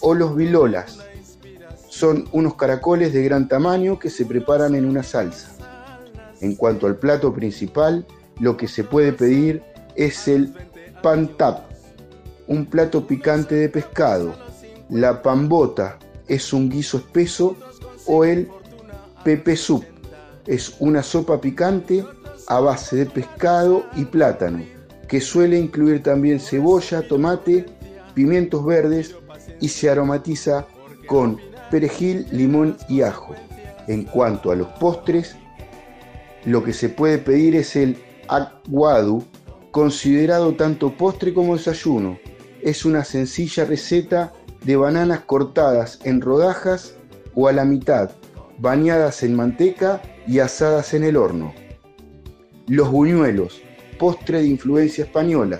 [0.00, 0.98] o los bilolas.
[1.88, 5.53] Son unos caracoles de gran tamaño que se preparan en una salsa.
[6.40, 8.06] En cuanto al plato principal,
[8.40, 9.62] lo que se puede pedir
[9.96, 10.52] es el
[11.02, 11.64] pantap,
[12.46, 14.34] un plato picante de pescado.
[14.90, 15.98] La pambota
[16.28, 17.56] es un guiso espeso
[18.06, 18.48] o el
[19.24, 19.84] pepe soup
[20.46, 22.04] es una sopa picante
[22.46, 24.64] a base de pescado y plátano,
[25.08, 27.66] que suele incluir también cebolla, tomate,
[28.14, 29.16] pimientos verdes
[29.60, 30.66] y se aromatiza
[31.06, 31.38] con
[31.70, 33.34] perejil, limón y ajo.
[33.86, 35.36] En cuanto a los postres,
[36.44, 37.96] lo que se puede pedir es el
[38.28, 39.24] aguadu,
[39.70, 42.18] considerado tanto postre como desayuno.
[42.60, 44.32] Es una sencilla receta
[44.64, 46.94] de bananas cortadas en rodajas
[47.34, 48.10] o a la mitad,
[48.58, 51.54] bañadas en manteca y asadas en el horno.
[52.66, 53.60] Los buñuelos,
[53.98, 55.58] postre de influencia española.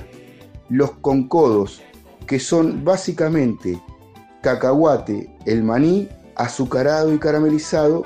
[0.69, 1.83] Los concodos,
[2.27, 3.81] que son básicamente
[4.43, 8.05] cacahuate, el maní, azucarado y caramelizado,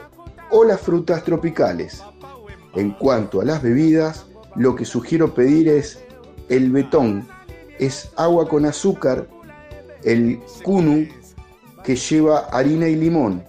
[0.50, 2.02] o las frutas tropicales.
[2.74, 4.26] En cuanto a las bebidas,
[4.56, 6.00] lo que sugiero pedir es
[6.48, 7.26] el betón,
[7.78, 9.28] es agua con azúcar,
[10.02, 11.06] el kunu,
[11.84, 13.44] que lleva harina y limón,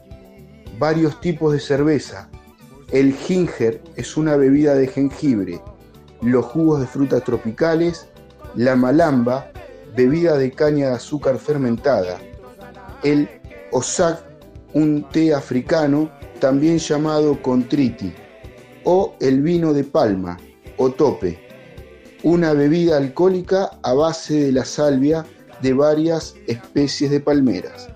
[0.78, 2.30] varios tipos de cerveza,
[2.92, 5.62] el ginger es una bebida de jengibre,
[6.22, 8.08] los jugos de frutas tropicales,
[8.56, 9.52] la malamba,
[9.96, 12.18] bebida de caña de azúcar fermentada,
[13.04, 13.30] el
[13.72, 14.24] osak,
[14.74, 16.10] un té africano
[16.40, 18.14] también llamado contriti,
[18.84, 20.38] o el vino de palma
[20.78, 21.40] o tope,
[22.24, 25.26] una bebida alcohólica a base de la salvia
[25.62, 27.90] de varias especies de palmeras.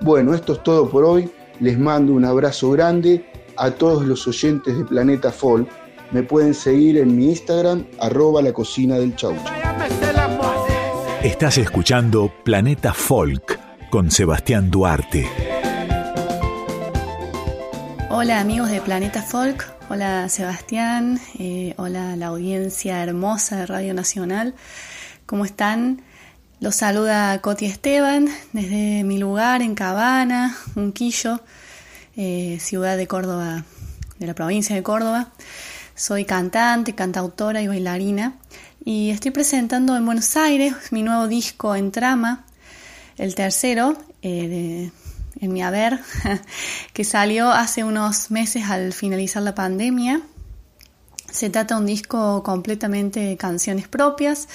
[0.00, 1.30] Bueno, esto es todo por hoy.
[1.60, 3.24] Les mando un abrazo grande
[3.56, 5.68] a todos los oyentes de Planeta Folk.
[6.12, 9.42] Me pueden seguir en mi Instagram, arroba la cocina del chaucho.
[11.22, 13.58] Estás escuchando Planeta Folk
[13.90, 15.26] con Sebastián Duarte.
[18.10, 24.54] Hola amigos de Planeta Folk, hola Sebastián, eh, hola la audiencia hermosa de Radio Nacional,
[25.26, 26.02] ¿cómo están?
[26.60, 31.40] Los saluda Coti Esteban desde mi lugar en Cabana, Unquillo.
[32.16, 33.64] eh, ciudad de Córdoba,
[34.18, 35.32] de la provincia de Córdoba.
[35.94, 38.34] Soy cantante, cantautora y bailarina
[38.84, 42.44] y estoy presentando en Buenos Aires mi nuevo disco en trama,
[43.18, 45.05] el tercero eh, de,
[45.40, 46.00] en mi haber,
[46.92, 50.22] que salió hace unos meses al finalizar la pandemia.
[51.30, 54.48] Se trata de un disco completamente de canciones propias,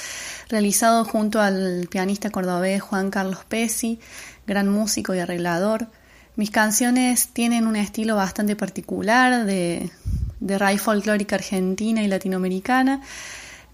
[0.50, 4.00] realizado junto al pianista cordobés Juan Carlos Pesi,
[4.48, 5.88] gran músico y arreglador.
[6.36, 9.92] Mis canciones tienen un estilo bastante particular de,
[10.40, 13.02] de raíz folclórica argentina y latinoamericana,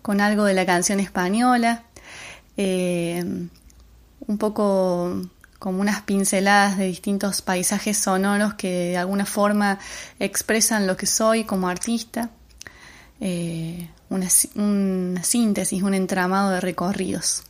[0.02, 1.84] con algo de la canción española,
[2.58, 3.24] eh,
[4.28, 5.22] un poco
[5.60, 9.80] como unas pinceladas de distintos paisajes sonoros que de alguna forma
[10.20, 12.30] expresan lo que soy como artista,
[13.20, 17.44] eh, una, una, síntesis, un entramado de recorridos.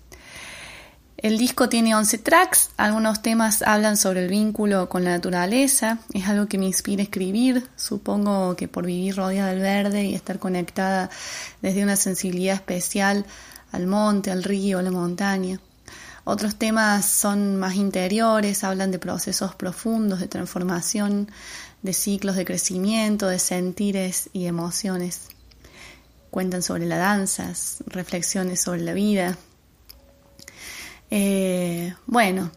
[1.17, 6.27] El disco tiene 11 tracks, algunos temas hablan sobre el vínculo con la naturaleza, es
[6.27, 10.37] algo que me inspira a escribir, supongo que por vivir rodeada del verde y estar
[10.37, 11.09] conectada
[11.63, 13.25] desde una sensibilidad especial
[13.71, 15.59] al monte, al río, a la montaña.
[16.29, 21.31] Otros temas son más interiores, hablan de procesos profundos de transformación,
[21.83, 25.29] de ciclos de crecimiento, de sentires y emociones.
[26.29, 27.53] Cuentan sobre la danza,
[27.85, 29.37] reflexiones sobre la vida.
[31.11, 32.51] Eh, bueno,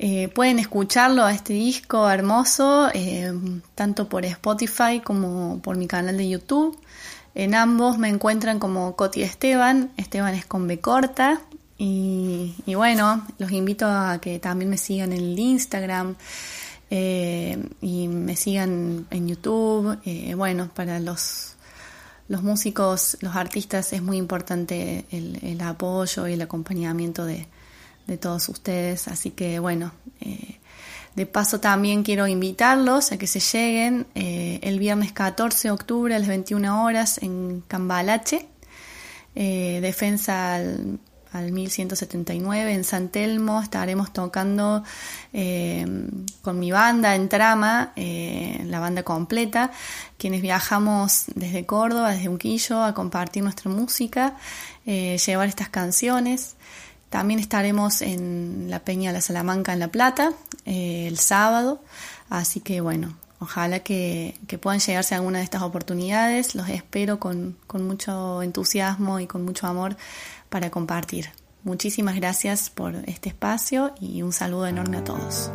[0.00, 3.32] eh, pueden escucharlo a este disco hermoso, eh,
[3.76, 6.76] tanto por Spotify como por mi canal de YouTube.
[7.36, 11.42] En ambos me encuentran como Coti Esteban, Esteban es con B corta,
[11.84, 16.14] y, bueno, los invito a que también me sigan en el Instagram
[16.90, 19.98] eh, y me sigan en YouTube.
[20.04, 21.56] Eh, bueno, para los,
[22.28, 27.48] los músicos, los artistas es muy importante el, el apoyo y el acompañamiento de,
[28.06, 29.08] de, todos ustedes.
[29.08, 29.90] Así que bueno,
[30.20, 30.60] eh,
[31.16, 36.20] de paso también quiero invitarlos a que se lleguen el viernes 14 de octubre a
[36.20, 38.46] las 21 horas en Cambalache.
[39.34, 41.00] defensa al
[41.32, 43.60] al 1179 en San Telmo.
[43.60, 44.84] Estaremos tocando
[45.32, 45.86] eh,
[46.42, 49.70] con mi banda en trama, eh, la banda completa,
[50.18, 54.36] quienes viajamos desde Córdoba, desde Unquillo, a compartir nuestra música,
[54.86, 56.56] eh, llevar estas canciones.
[57.10, 60.32] También estaremos en la Peña La Salamanca en La Plata
[60.64, 61.82] el sábado.
[62.30, 66.54] Así que bueno, Ojalá que, que, puedan llegarse a alguna de estas oportunidades.
[66.54, 69.96] Los espero con, con mucho entusiasmo y con mucho amor
[70.52, 71.30] para compartir.
[71.64, 75.50] Muchísimas gracias por este espacio y un saludo enorme a todos.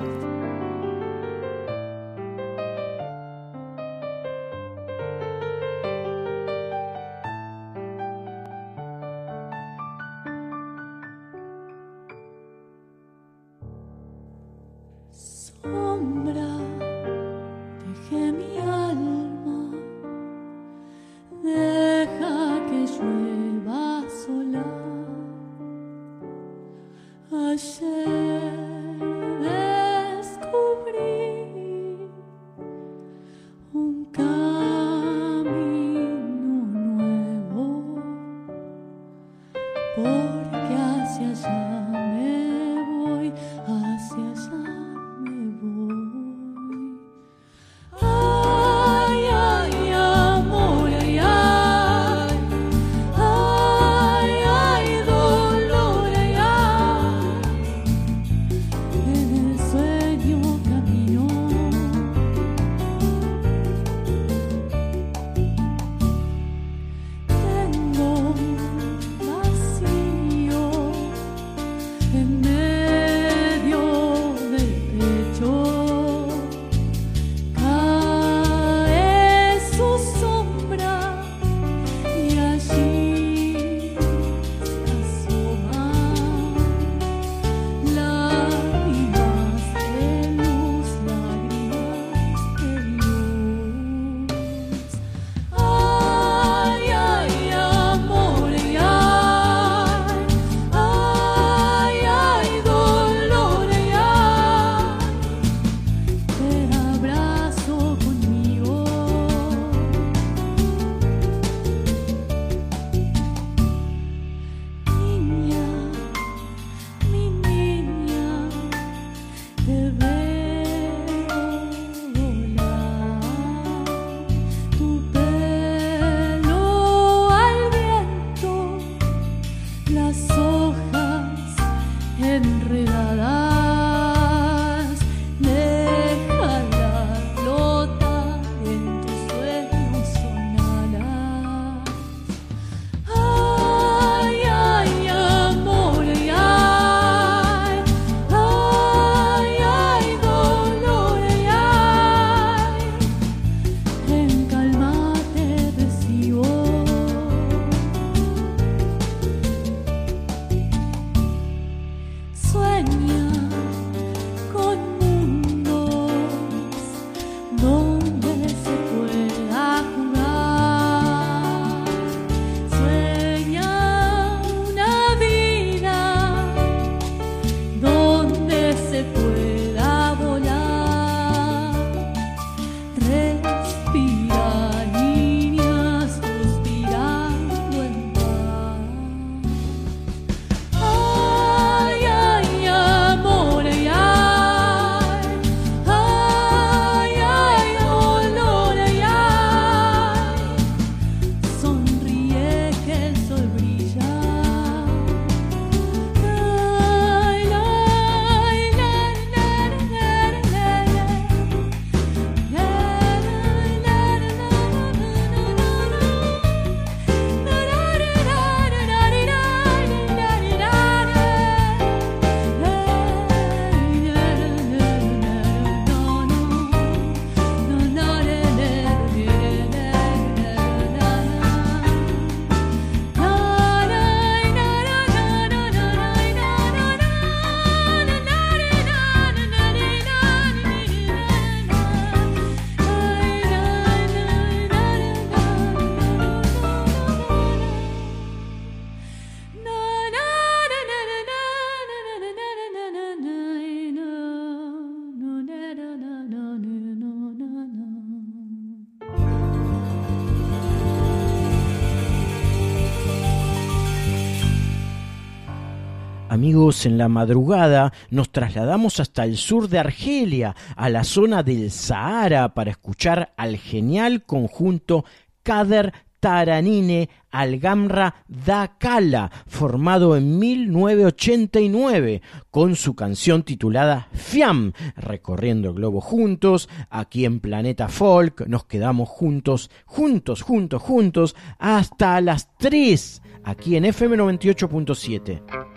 [266.57, 272.55] En la madrugada nos trasladamos hasta el sur de Argelia, a la zona del Sahara,
[272.55, 275.05] para escuchar al genial conjunto
[275.43, 285.75] Kader Taranine Algamra da Kala, formado en 1989, con su canción titulada Fiam, recorriendo el
[285.75, 293.21] globo juntos, aquí en Planeta Folk, nos quedamos juntos, juntos, juntos, juntos, hasta las 3,
[293.43, 295.76] aquí en FM 98.7.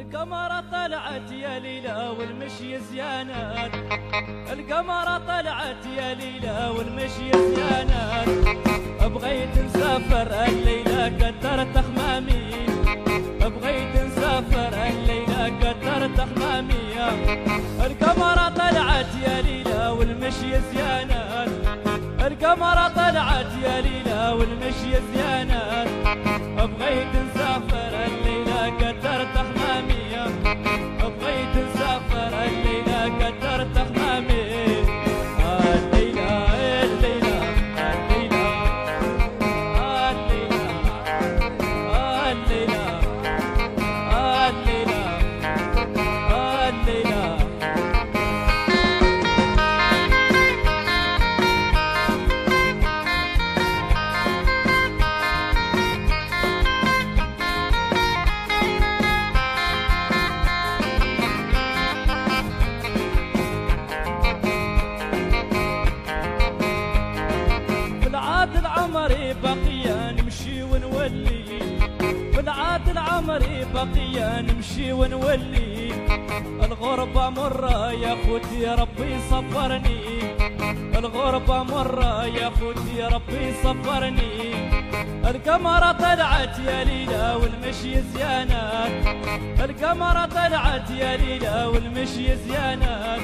[0.00, 3.70] القمرة طلعت يا ليلى والمشي زيانات.
[4.52, 8.28] القمرة طلعت يا ليلى والمشي زيانات.
[9.14, 12.66] بغيت نسافر الليلة كترت خمامي
[13.40, 16.94] بغيت نسافر الليلة كترت خمامي
[17.86, 21.48] القمرة طلعت يا ليلى والمشي زيانات.
[22.26, 25.88] القمرة طلعت يا ليلى والمشي زيانات.
[26.56, 27.35] بغيت نسافر
[76.86, 80.00] الغربة مرة يا خوتي ربي صبرني.
[80.98, 84.54] الغربة مرة يا خوتي ربي صبرني.
[85.30, 89.06] القمرة طلعت يا ليلى والمشي زيانات
[89.60, 93.20] القمرة طلعت يا ليلى والمشي زيانات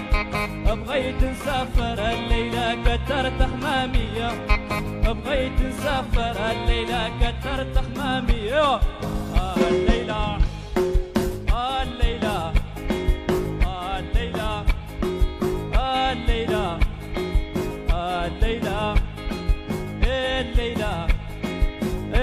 [0.66, 4.28] بغيت نسافر الليلة كترت حمامية
[5.06, 8.80] بغيت نسافر الليلة كترت حمامية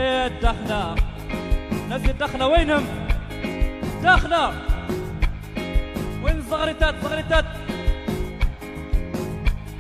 [0.10, 0.96] الدخنة
[1.90, 2.86] ناس الدخنة وينهم؟
[4.04, 4.48] دخنة
[6.24, 7.46] وين الزغريتات؟ الزغريتات.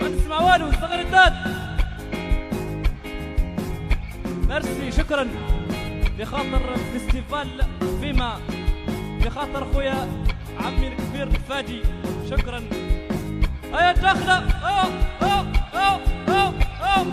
[0.01, 0.67] ما نسمع والو.
[0.67, 1.33] الزغريتات.
[4.49, 4.91] ميرسي.
[4.91, 5.27] شكرا.
[6.19, 7.47] بخاطر فيستيفال
[8.01, 8.39] فيما.
[9.25, 10.07] بخاطر خويا
[10.65, 11.81] عمي الكبير فادي.
[12.29, 12.61] شكرا.
[13.73, 14.89] هيا الدخلة أو
[15.21, 16.41] أو أو أو
[16.85, 17.03] أو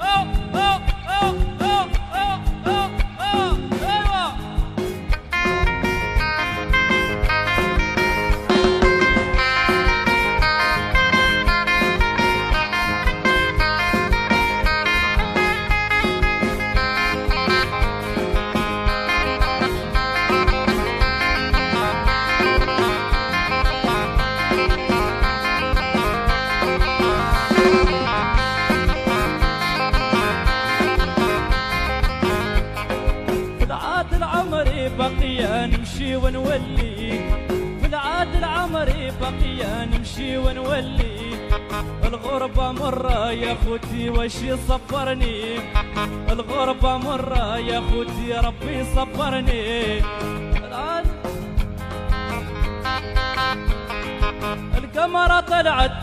[0.00, 0.78] أو أو
[1.22, 1.53] أو.
[36.24, 37.20] ونولي.
[37.80, 41.14] في العاد العمري بقيا نمشي ونولي.
[42.04, 44.36] الغربة مرة يا خوتي وش
[44.68, 45.58] صبرني
[46.30, 49.98] الغربة مرة يا خوتي ربي صبرني.
[50.66, 51.06] العاد
[54.78, 55.98] القمرة طلعت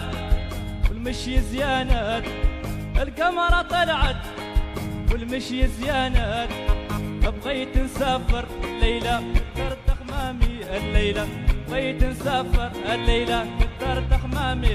[0.89, 2.23] والمشي زيانات
[3.01, 4.21] القمرة طلعت
[5.11, 6.49] والمشي زيانات
[7.23, 9.23] بغيت نسافر الليلة
[10.31, 11.27] حمامي الليلة.
[11.69, 13.45] بغيت نسافر الليلة.
[13.59, 14.67] كثرت حمامي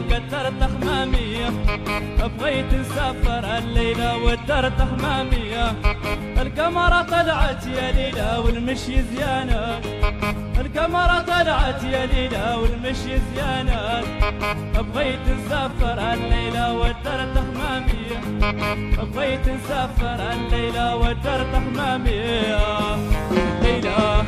[0.00, 1.48] كترت حمامية
[2.38, 5.72] بغيت نسافر الليلة ودرت حمامية
[6.42, 9.84] القمرة طلعت يا ليلى والمشي زيانات
[10.60, 14.04] القمرة طلعت يا ليلى والمشي زيانات
[14.74, 18.18] بغيت نسافر الليلة ودرت حمامية
[19.14, 22.58] بغيت نسافر الليلة ودرت حمامية
[23.30, 24.24] الليلة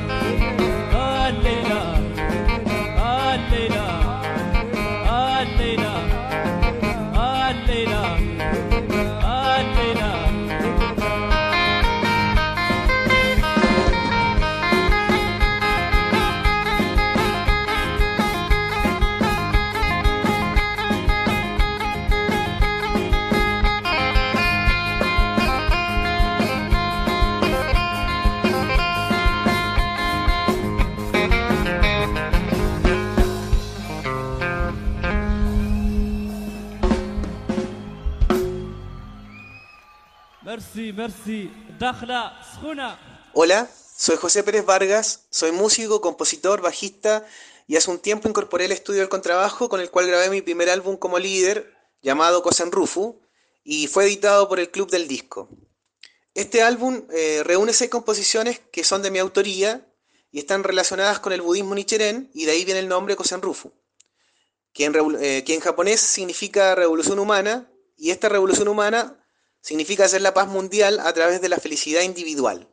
[43.33, 47.27] Hola, soy José Pérez Vargas, soy músico, compositor, bajista
[47.67, 50.71] y hace un tiempo incorporé el estudio del contrabajo con el cual grabé mi primer
[50.71, 53.21] álbum como líder llamado Cosen Rufu
[53.65, 55.49] y fue editado por el Club del Disco.
[56.35, 59.85] Este álbum eh, reúne seis composiciones que son de mi autoría
[60.31, 63.73] y están relacionadas con el budismo nicheren y de ahí viene el nombre Kosen Rufu,
[64.73, 69.18] quien, eh, que en japonés significa revolución humana y esta revolución humana
[69.61, 72.69] significa hacer la paz mundial a través de la felicidad individual.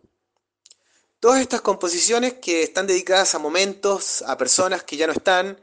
[1.20, 5.60] Todas estas composiciones que están dedicadas a momentos, a personas que ya no están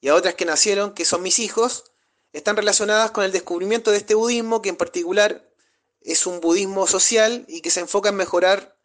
[0.00, 1.84] y a otras que nacieron, que son mis hijos,
[2.32, 5.52] están relacionadas con el descubrimiento de este budismo que en particular
[6.00, 8.78] es un budismo social y que se enfoca en mejorar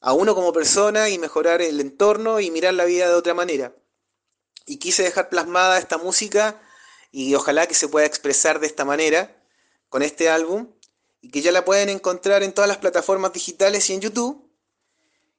[0.00, 3.74] a uno como persona y mejorar el entorno y mirar la vida de otra manera.
[4.66, 6.60] Y quise dejar plasmada esta música
[7.10, 9.42] y ojalá que se pueda expresar de esta manera
[9.88, 10.72] con este álbum
[11.20, 14.48] y que ya la pueden encontrar en todas las plataformas digitales y en YouTube.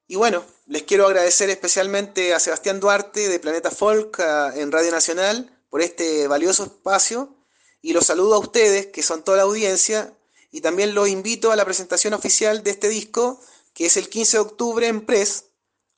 [0.07, 4.19] Y bueno, les quiero agradecer especialmente a Sebastián Duarte de Planeta Folk
[4.55, 7.35] en Radio Nacional por este valioso espacio
[7.81, 10.13] y los saludo a ustedes que son toda la audiencia
[10.51, 13.39] y también los invito a la presentación oficial de este disco
[13.73, 15.45] que es el 15 de octubre en Press,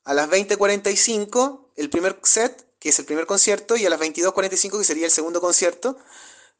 [0.03, 4.79] a las 20.45, el primer set, que es el primer concierto, y a las 22.45,
[4.79, 5.97] que sería el segundo concierto.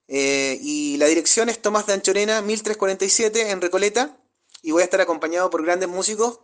[0.08, 4.18] Eh, y la dirección es Tomás de Anchorena, 1347, en Recoleta,
[4.62, 6.40] y voy a estar acompañado por grandes músicos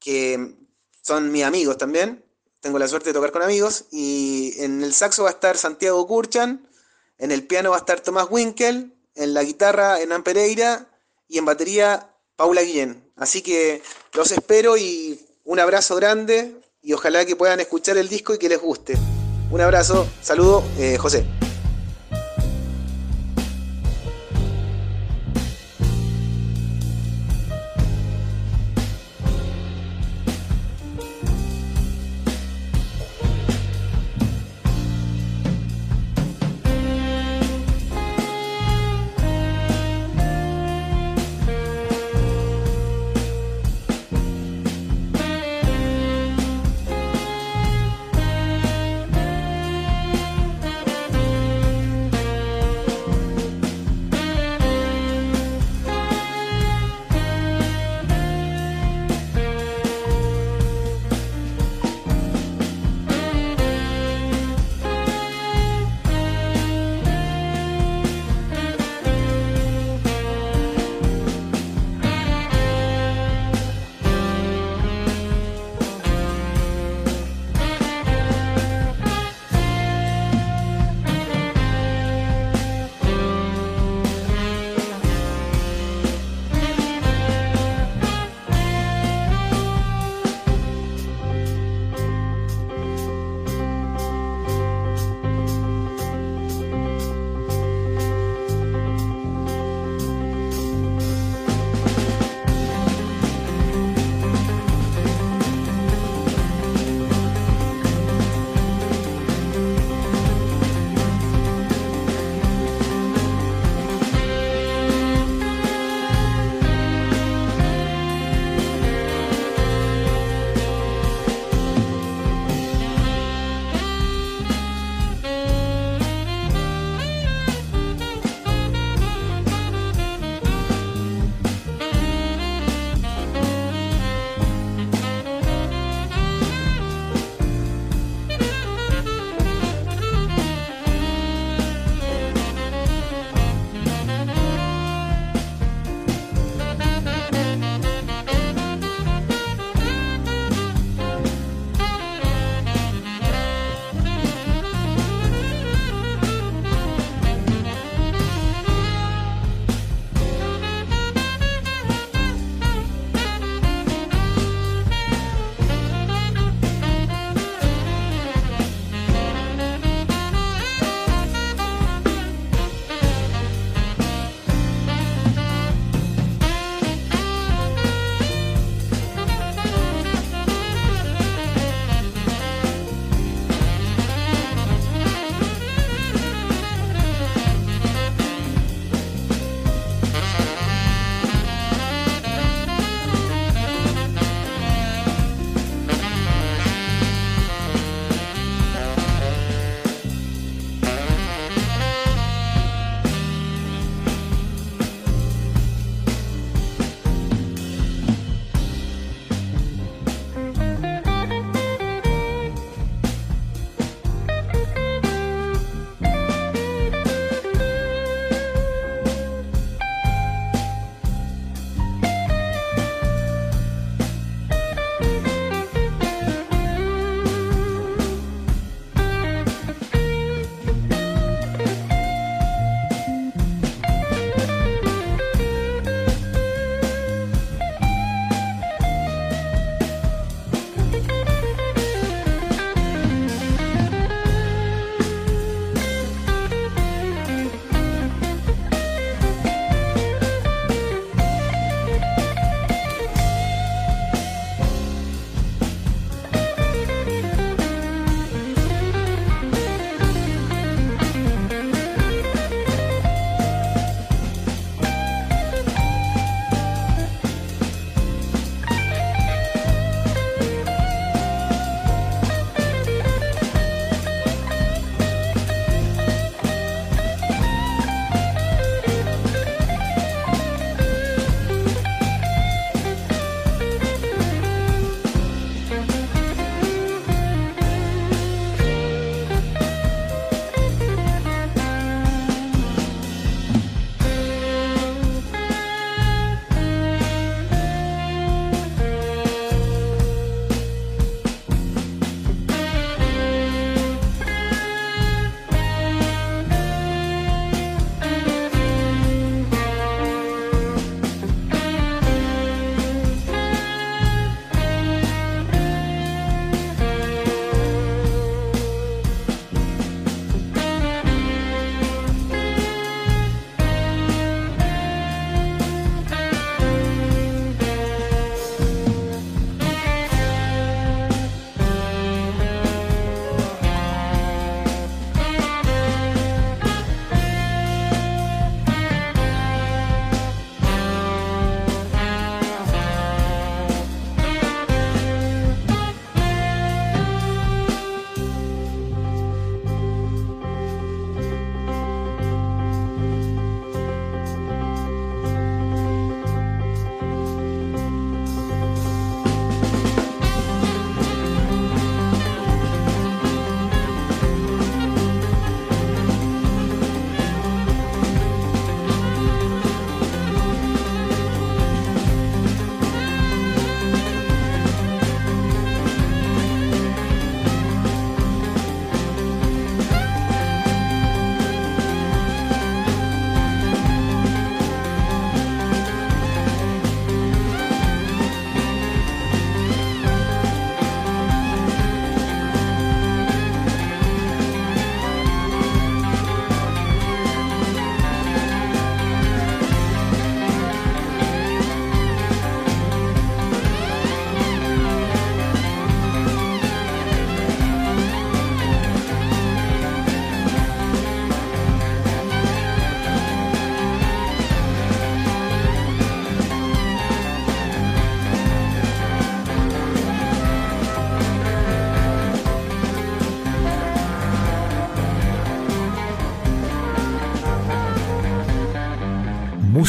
[0.00, 0.56] que
[1.02, 2.24] son mis amigos también.
[2.60, 3.84] Tengo la suerte de tocar con amigos.
[3.90, 6.68] Y en el saxo va a estar Santiago Kurchan,
[7.18, 10.88] en el piano va a estar Tomás Winkel, en la guitarra Hernán Pereira
[11.28, 13.12] y en batería Paula Guillén.
[13.16, 13.82] Así que
[14.14, 18.48] los espero y un abrazo grande y ojalá que puedan escuchar el disco y que
[18.48, 18.96] les guste.
[19.50, 21.26] Un abrazo, saludo, eh, José.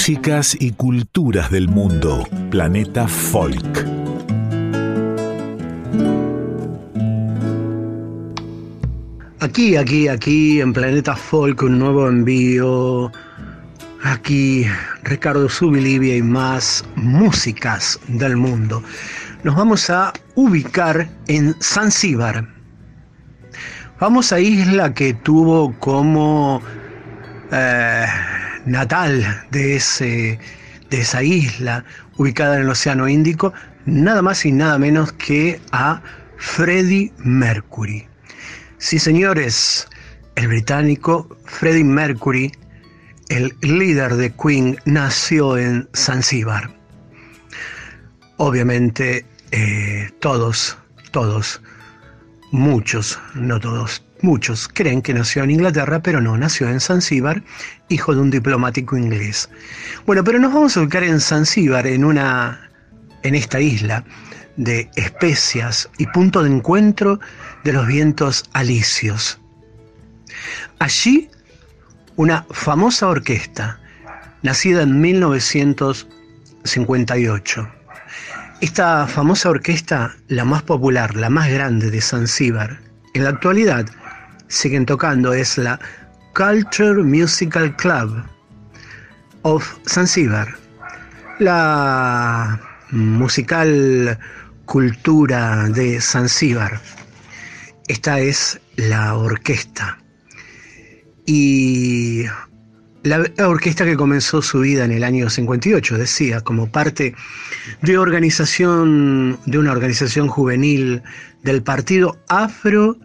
[0.02, 2.28] Músicas y culturas del mundo.
[2.50, 3.86] Planeta Folk.
[9.40, 13.12] Aquí, aquí, aquí en Planeta Folk, un nuevo envío.
[14.02, 14.66] Aquí
[15.04, 18.82] Ricardo Subilivia y más músicas del mundo.
[19.44, 22.48] Nos vamos a ubicar en Zanzíbar.
[24.00, 26.60] Vamos a isla que tuvo como
[27.52, 28.08] eh,
[28.66, 30.40] natal de, ese,
[30.90, 31.84] de esa isla
[32.18, 33.54] ubicada en el Océano Índico,
[33.86, 36.02] nada más y nada menos que a
[36.38, 38.08] Freddie Mercury.
[38.78, 39.88] Sí, señores,
[40.36, 42.52] el británico Freddie Mercury,
[43.30, 46.74] el líder de Queen, nació en Zanzíbar.
[48.38, 50.78] Obviamente, eh, todos,
[51.12, 51.62] todos,
[52.52, 57.44] muchos, no todos, muchos creen que nació en Inglaterra, pero no, nació en Zanzíbar,
[57.90, 59.50] hijo de un diplomático inglés.
[60.06, 62.70] Bueno, pero nos vamos a ubicar en Zanzíbar, en una,
[63.24, 64.06] en esta isla
[64.58, 67.22] de especias y punto de encuentro
[67.64, 69.40] de los vientos alisios.
[70.80, 71.30] Allí,
[72.16, 73.80] una famosa orquesta,
[74.42, 77.70] nacida en 1958.
[78.62, 82.80] Esta famosa orquesta, la más popular, la más grande de Zanzíbar,
[83.14, 83.88] en la actualidad
[84.52, 85.80] siguen tocando, es la
[86.36, 88.24] Culture Musical Club
[89.44, 90.56] of Zanzíbar,
[91.40, 92.60] la
[92.92, 94.20] musical
[94.66, 96.80] cultura de Zanzíbar.
[97.88, 99.98] Esta es la orquesta.
[101.26, 102.26] Y
[103.04, 107.16] la, orquesta que comenzó su vida en el año 58, decía, como parte
[107.82, 111.02] de organización de una organización juvenil
[111.44, 112.98] del partido Afro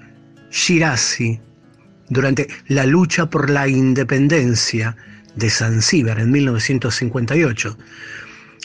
[0.51, 1.40] Shirazi
[2.09, 4.97] durante la lucha por la independencia
[5.35, 7.77] de Zanzíbar en 1958.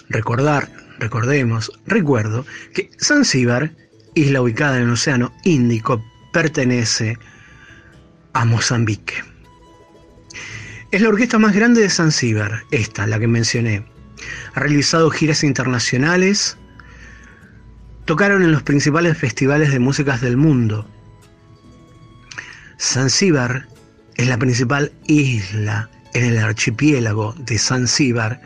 [0.10, 3.72] Recordar, recordemos, recuerdo que Zanzíbar,
[4.16, 6.04] isla ubicada en el Océano Índico,
[6.34, 7.18] pertenece
[8.34, 9.24] a Mozambique.
[10.92, 13.86] Es la orquesta más grande de Zanzíbar, esta, la que mencioné.
[14.54, 16.58] Ha realizado giras internacionales,
[18.06, 20.86] tocaron en los principales festivales de músicas del mundo.
[22.82, 23.68] Zanzíbar
[24.16, 28.42] es la principal isla en el archipiélago de Zanzíbar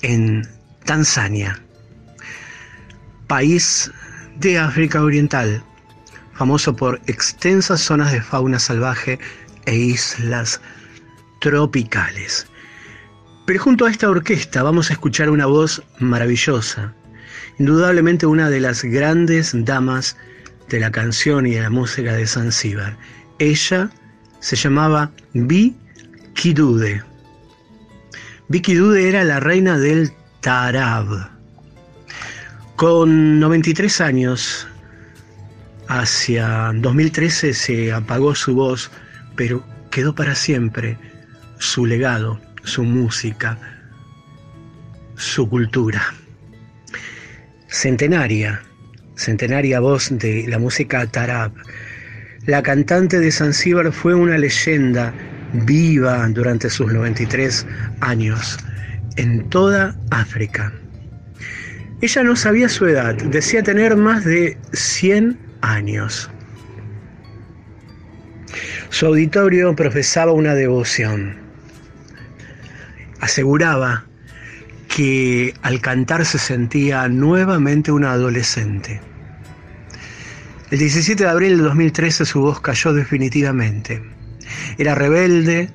[0.00, 0.48] en
[0.86, 1.60] Tanzania,
[3.26, 3.90] país
[4.36, 5.62] de África Oriental,
[6.32, 9.18] famoso por extensas zonas de fauna salvaje
[9.66, 10.62] e islas
[11.42, 12.46] tropicales.
[13.44, 16.94] Pero junto a esta orquesta vamos a escuchar una voz maravillosa,
[17.58, 20.16] indudablemente una de las grandes damas
[20.70, 22.96] de la canción y de la música de Zanzíbar.
[23.38, 23.90] Ella
[24.40, 25.74] se llamaba Bi
[26.34, 27.02] Kidude.
[28.50, 31.30] Kidude era la reina del Tarab.
[32.76, 34.66] Con 93 años,
[35.88, 38.90] hacia 2013 se apagó su voz,
[39.36, 40.98] pero quedó para siempre
[41.58, 43.58] su legado, su música,
[45.16, 46.14] su cultura.
[47.68, 48.62] Centenaria,
[49.16, 51.52] centenaria voz de la música tarab.
[52.48, 55.12] La cantante de Zanzíbar fue una leyenda
[55.52, 57.66] viva durante sus 93
[58.00, 58.56] años
[59.16, 60.72] en toda África.
[62.00, 66.30] Ella no sabía su edad, decía tener más de 100 años.
[68.88, 71.36] Su auditorio profesaba una devoción.
[73.20, 74.06] Aseguraba
[74.88, 79.02] que al cantar se sentía nuevamente una adolescente.
[80.70, 84.02] El 17 de abril de 2013 su voz cayó definitivamente.
[84.76, 85.70] Era rebelde,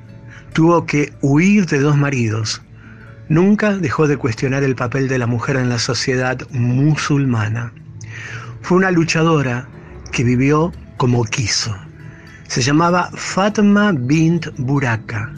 [0.53, 2.61] tuvo que huir de dos maridos.
[3.27, 7.73] Nunca dejó de cuestionar el papel de la mujer en la sociedad musulmana.
[8.61, 9.67] Fue una luchadora
[10.11, 11.75] que vivió como quiso.
[12.47, 15.33] Se llamaba Fatma bint Buraka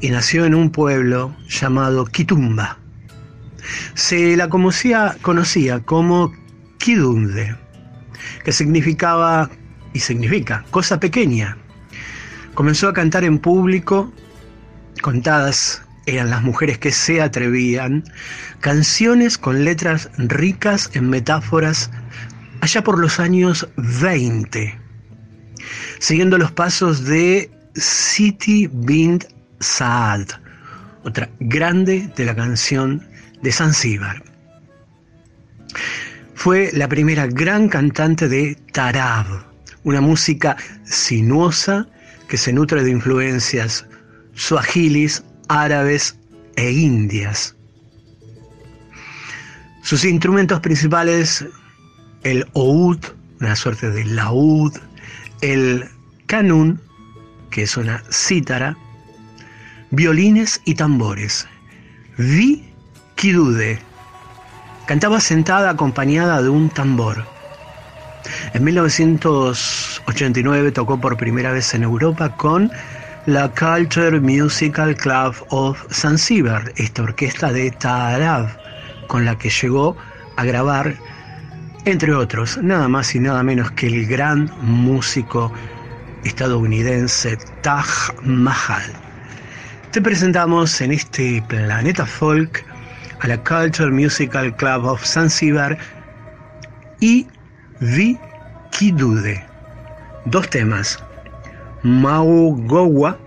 [0.00, 2.78] y nació en un pueblo llamado Kitumba.
[3.94, 6.32] Se la conocía, conocía como
[6.78, 7.56] Kidunde,
[8.44, 9.50] que significaba
[9.92, 11.56] y significa cosa pequeña.
[12.54, 14.12] Comenzó a cantar en público,
[15.02, 18.04] contadas eran las mujeres que se atrevían,
[18.60, 21.90] canciones con letras ricas en metáforas
[22.60, 24.78] allá por los años 20,
[25.98, 29.24] siguiendo los pasos de Siti bint
[29.60, 30.26] Saad,
[31.04, 33.06] otra grande de la canción
[33.42, 34.22] de Zanzíbar.
[36.36, 39.26] Fue la primera gran cantante de Tarab,
[39.84, 41.88] una música sinuosa
[42.28, 43.86] que se nutre de influencias
[44.34, 46.18] suahilis, árabes
[46.56, 47.56] e indias.
[49.82, 51.44] Sus instrumentos principales,
[52.22, 52.98] el oud,
[53.40, 54.74] una suerte de laúd,
[55.40, 55.86] el
[56.26, 56.80] canún,
[57.50, 58.76] que es una cítara,
[59.90, 61.48] violines y tambores.
[62.18, 62.68] Vi
[63.14, 63.85] Kidude
[64.86, 67.26] cantaba sentada acompañada de un tambor.
[68.54, 72.70] En 1989 tocó por primera vez en Europa con
[73.26, 78.48] la Culture Musical Club of Zanzibar, esta orquesta de Taarab,
[79.08, 79.96] con la que llegó
[80.36, 80.94] a grabar,
[81.84, 85.52] entre otros, nada más y nada menos que el gran músico
[86.24, 87.86] estadounidense Taj
[88.22, 88.84] Mahal.
[89.90, 92.64] Te presentamos en este planeta folk
[93.20, 95.78] a la Culture Musical Club of Zanzibar
[97.00, 97.26] y
[97.80, 98.18] Vi
[98.70, 99.44] Kidude.
[100.26, 101.02] Dos temas,
[101.82, 103.18] Mau Gowa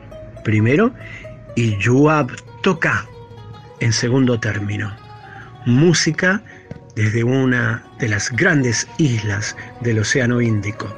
[0.44, 0.91] primero
[1.56, 2.30] y Yuab
[2.61, 3.06] Toka
[3.80, 4.95] en segundo término.
[5.66, 6.41] Música
[6.95, 10.94] desde una de las grandes islas del Océano Índico,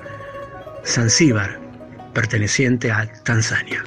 [0.85, 1.59] Zanzíbar,
[2.13, 3.83] perteneciente a Tanzania.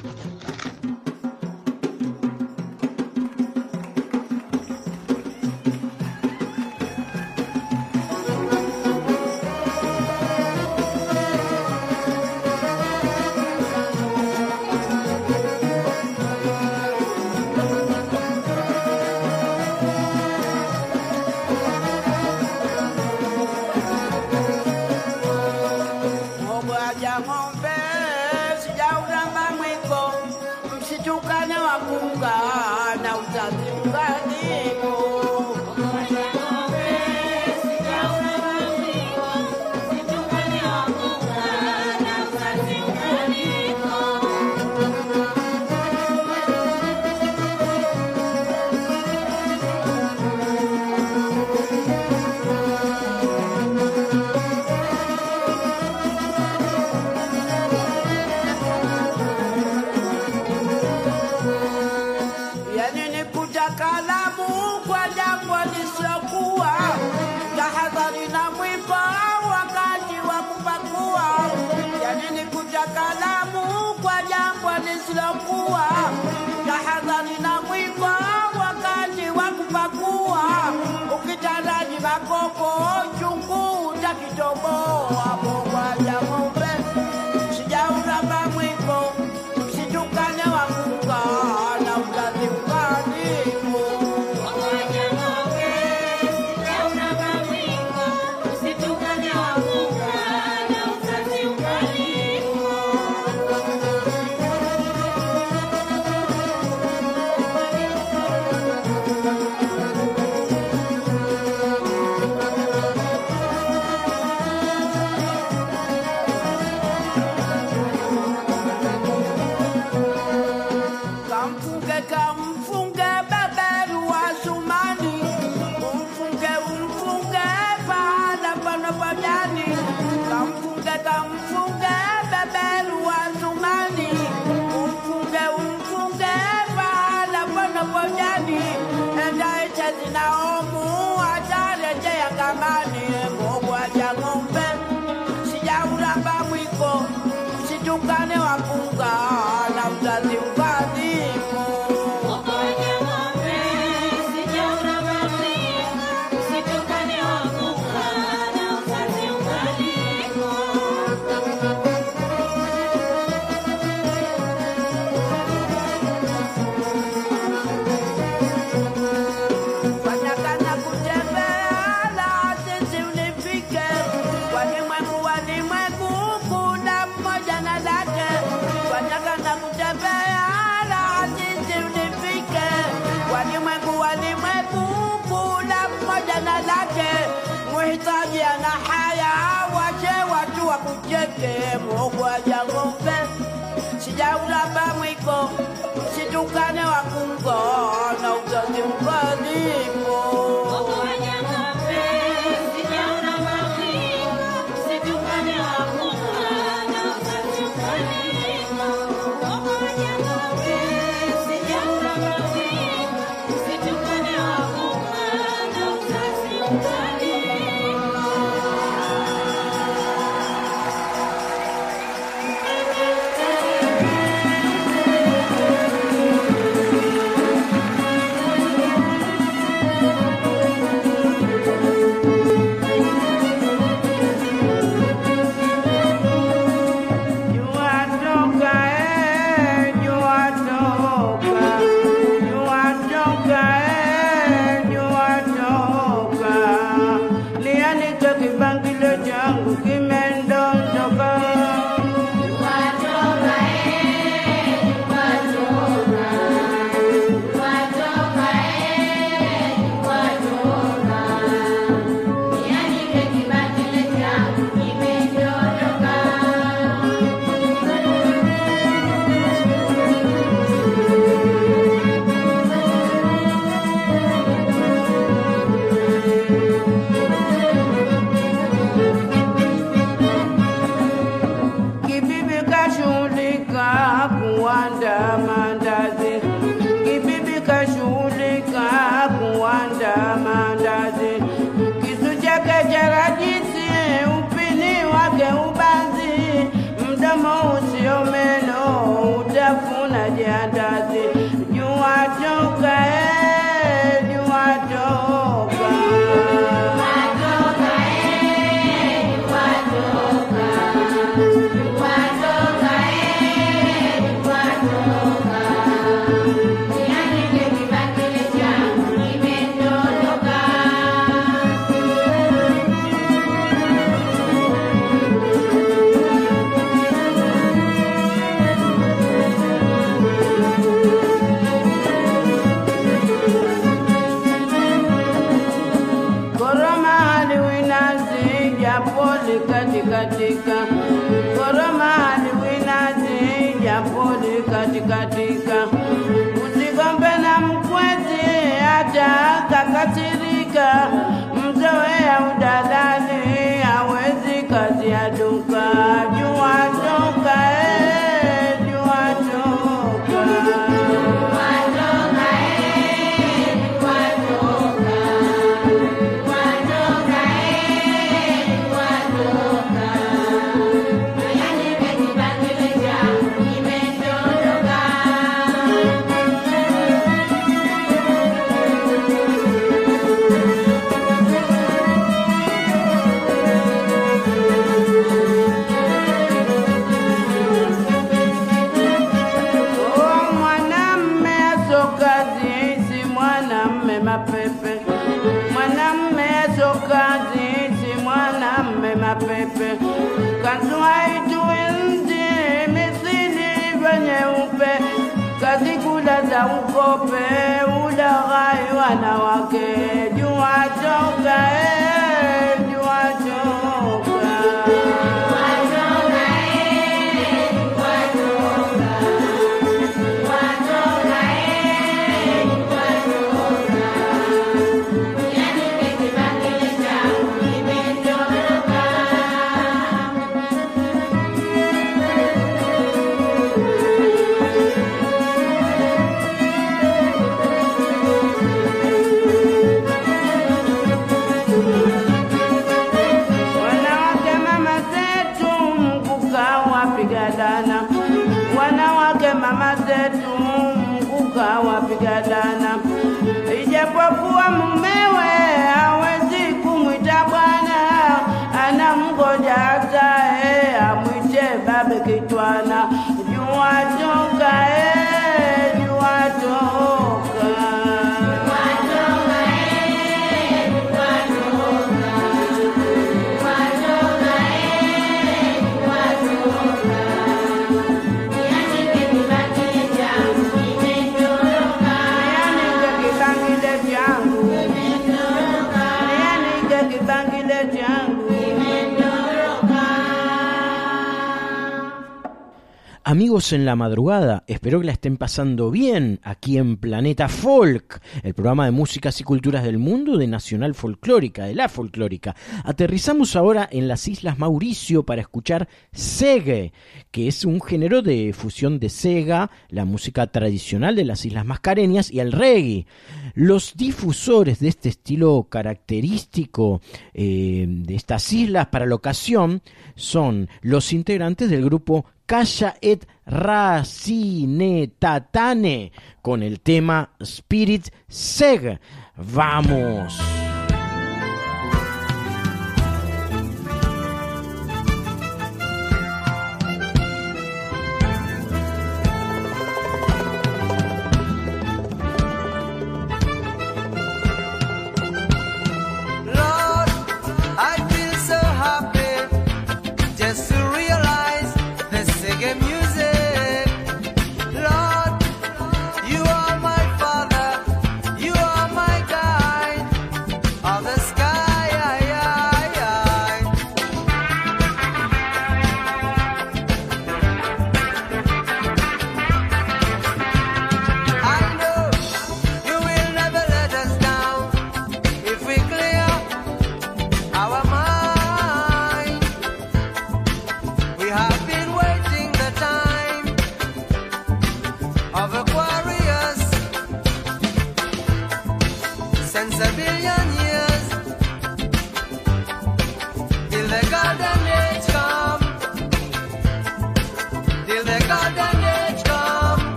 [493.71, 494.63] en la madrugada.
[494.67, 499.43] Espero que la estén pasando bien aquí en Planeta Folk, el programa de músicas y
[499.43, 502.55] culturas del mundo de Nacional Folclórica, de la Folclórica.
[502.83, 506.93] Aterrizamos ahora en las Islas Mauricio para escuchar Segue,
[507.31, 512.31] que es un género de fusión de sega, la música tradicional de las Islas Mascareñas
[512.31, 513.07] y el reggae.
[513.53, 517.01] Los difusores de este estilo característico
[517.33, 519.81] eh, de estas islas para la ocasión
[520.15, 526.11] son los integrantes del grupo Calla et Racinetatane
[526.41, 528.99] con el tema Spirit Seg.
[529.35, 530.54] ¡Vamos!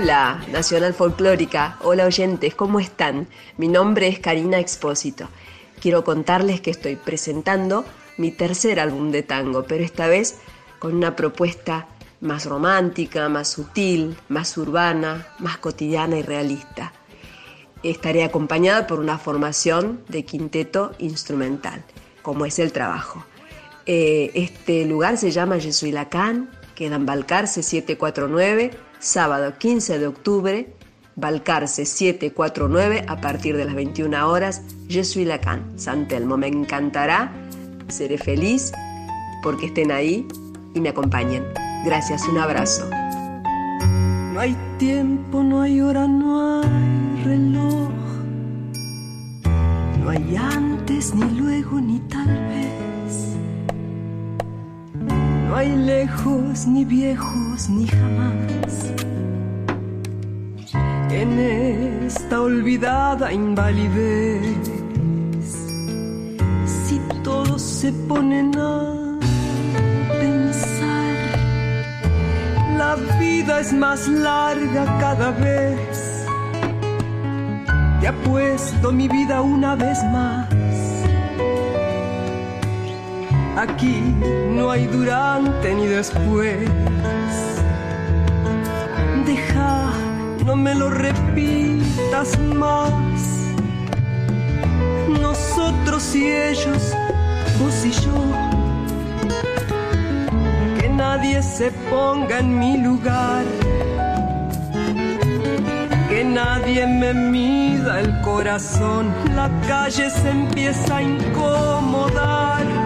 [0.00, 1.76] Hola, Nacional Folclórica.
[1.82, 3.26] Hola oyentes, ¿cómo están?
[3.56, 5.28] Mi nombre es Karina Expósito.
[5.80, 7.84] Quiero contarles que estoy presentando
[8.16, 10.38] mi tercer álbum de tango, pero esta vez
[10.78, 11.88] con una propuesta
[12.20, 16.92] más romántica, más sutil, más urbana, más cotidiana y realista.
[17.82, 21.82] Estaré acompañada por una formación de quinteto instrumental,
[22.22, 23.26] como es el trabajo.
[23.84, 30.72] Eh, este lugar se llama Yesuilacán, queda en Balcarce 749, sábado 15 de octubre,
[31.16, 36.36] Balcarce 749 a partir de las 21 horas, Yesuilacán, San Telmo.
[36.36, 37.32] Me encantará,
[37.88, 38.72] seré feliz
[39.42, 40.26] porque estén ahí
[40.74, 41.44] y me acompañen.
[41.84, 42.88] Gracias, un abrazo.
[44.32, 47.90] No hay tiempo, no hay hora, no hay reloj.
[50.02, 52.87] No hay antes, ni luego, ni tal vez.
[55.48, 58.92] No hay lejos, ni viejos, ni jamás.
[61.10, 64.70] En esta olvidada invalidez,
[66.66, 69.18] si todos se ponen a
[70.20, 71.16] pensar,
[72.76, 76.26] la vida es más larga cada vez.
[78.02, 80.47] Te apuesto mi vida una vez más.
[83.58, 84.14] Aquí
[84.52, 86.70] no hay durante ni después.
[89.26, 89.90] Deja,
[90.46, 92.92] no me lo repitas más.
[95.20, 96.94] Nosotros y ellos,
[97.58, 98.22] vos y yo.
[100.78, 103.44] Que nadie se ponga en mi lugar.
[106.08, 109.12] Que nadie me mida el corazón.
[109.34, 112.77] La calle se empieza a incomodar.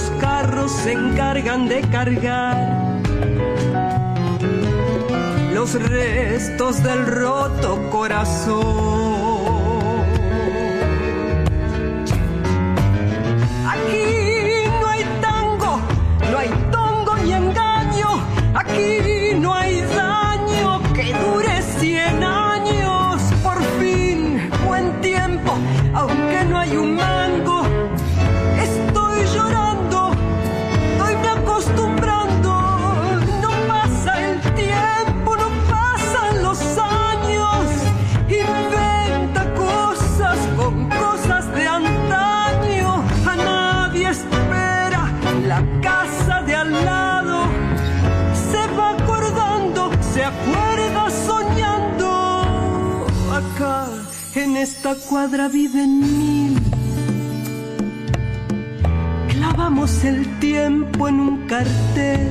[0.00, 2.56] Los carros se encargan de cargar
[5.52, 9.19] los restos del roto corazón.
[55.10, 56.56] Cuadra viven mil.
[59.28, 62.30] Clavamos el tiempo en un cartel.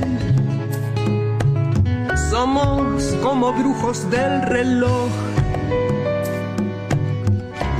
[2.30, 5.10] Somos como brujos del reloj.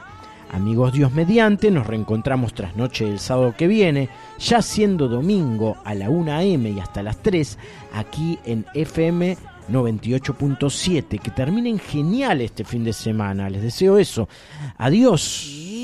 [0.53, 5.95] Amigos Dios mediante, nos reencontramos tras noche del sábado que viene, ya siendo domingo a
[5.95, 7.59] la 1 am y hasta las 3,
[7.95, 9.39] aquí en FM
[9.71, 11.19] 98.7.
[11.19, 14.29] Que terminen genial este fin de semana, les deseo eso.
[14.77, 15.82] Adiós.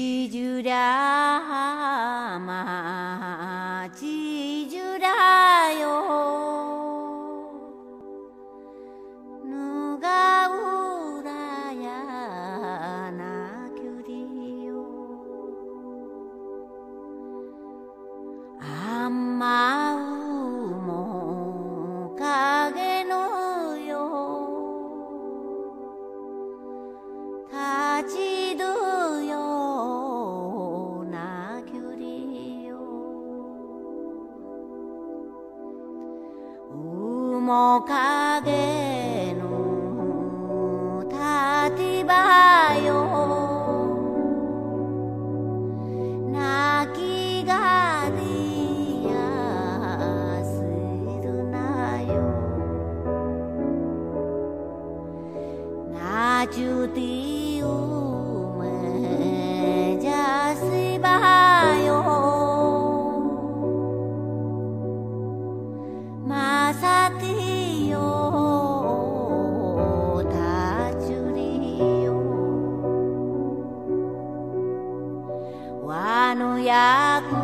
[0.58, 5.86] ちじゅらまちじゅらよ。
[9.44, 11.30] ぬがうら
[11.72, 14.74] やなきゅりよ。
[18.60, 19.98] あんまう
[20.74, 23.94] もかげのよ。
[27.46, 28.37] 立ち
[37.48, 39.42] 面影の
[41.08, 42.12] 立場
[42.84, 42.92] よ。
[46.30, 48.20] 泣きが出
[49.08, 49.10] や
[50.44, 50.60] す
[51.24, 51.56] るな
[52.02, 52.12] よ。
[55.90, 57.37] なじゅて
[76.68, 77.37] อยาก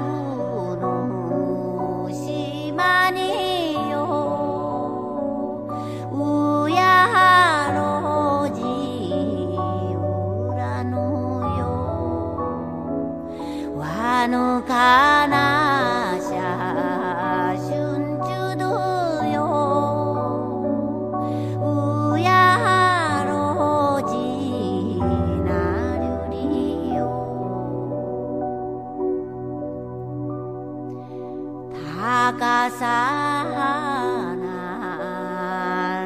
[32.85, 34.61] sana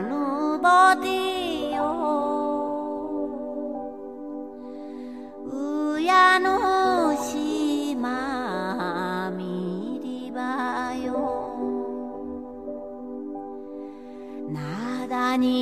[0.08, 1.74] nobody
[5.58, 6.56] uya no
[7.26, 8.16] shima
[9.38, 10.50] miriba
[11.04, 11.22] yo
[14.54, 15.58] nada ni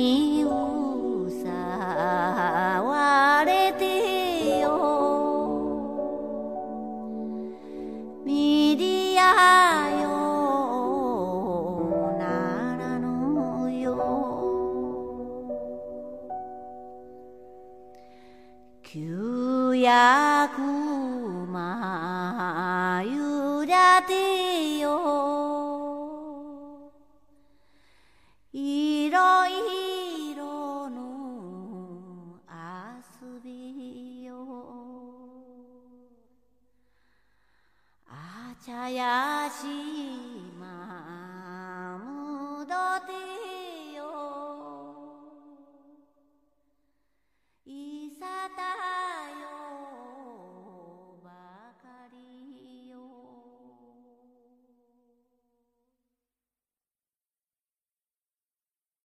[38.67, 39.49] し屋
[42.03, 42.73] むど
[43.07, 44.01] てよ。
[47.65, 48.61] いさた
[49.39, 49.46] よ。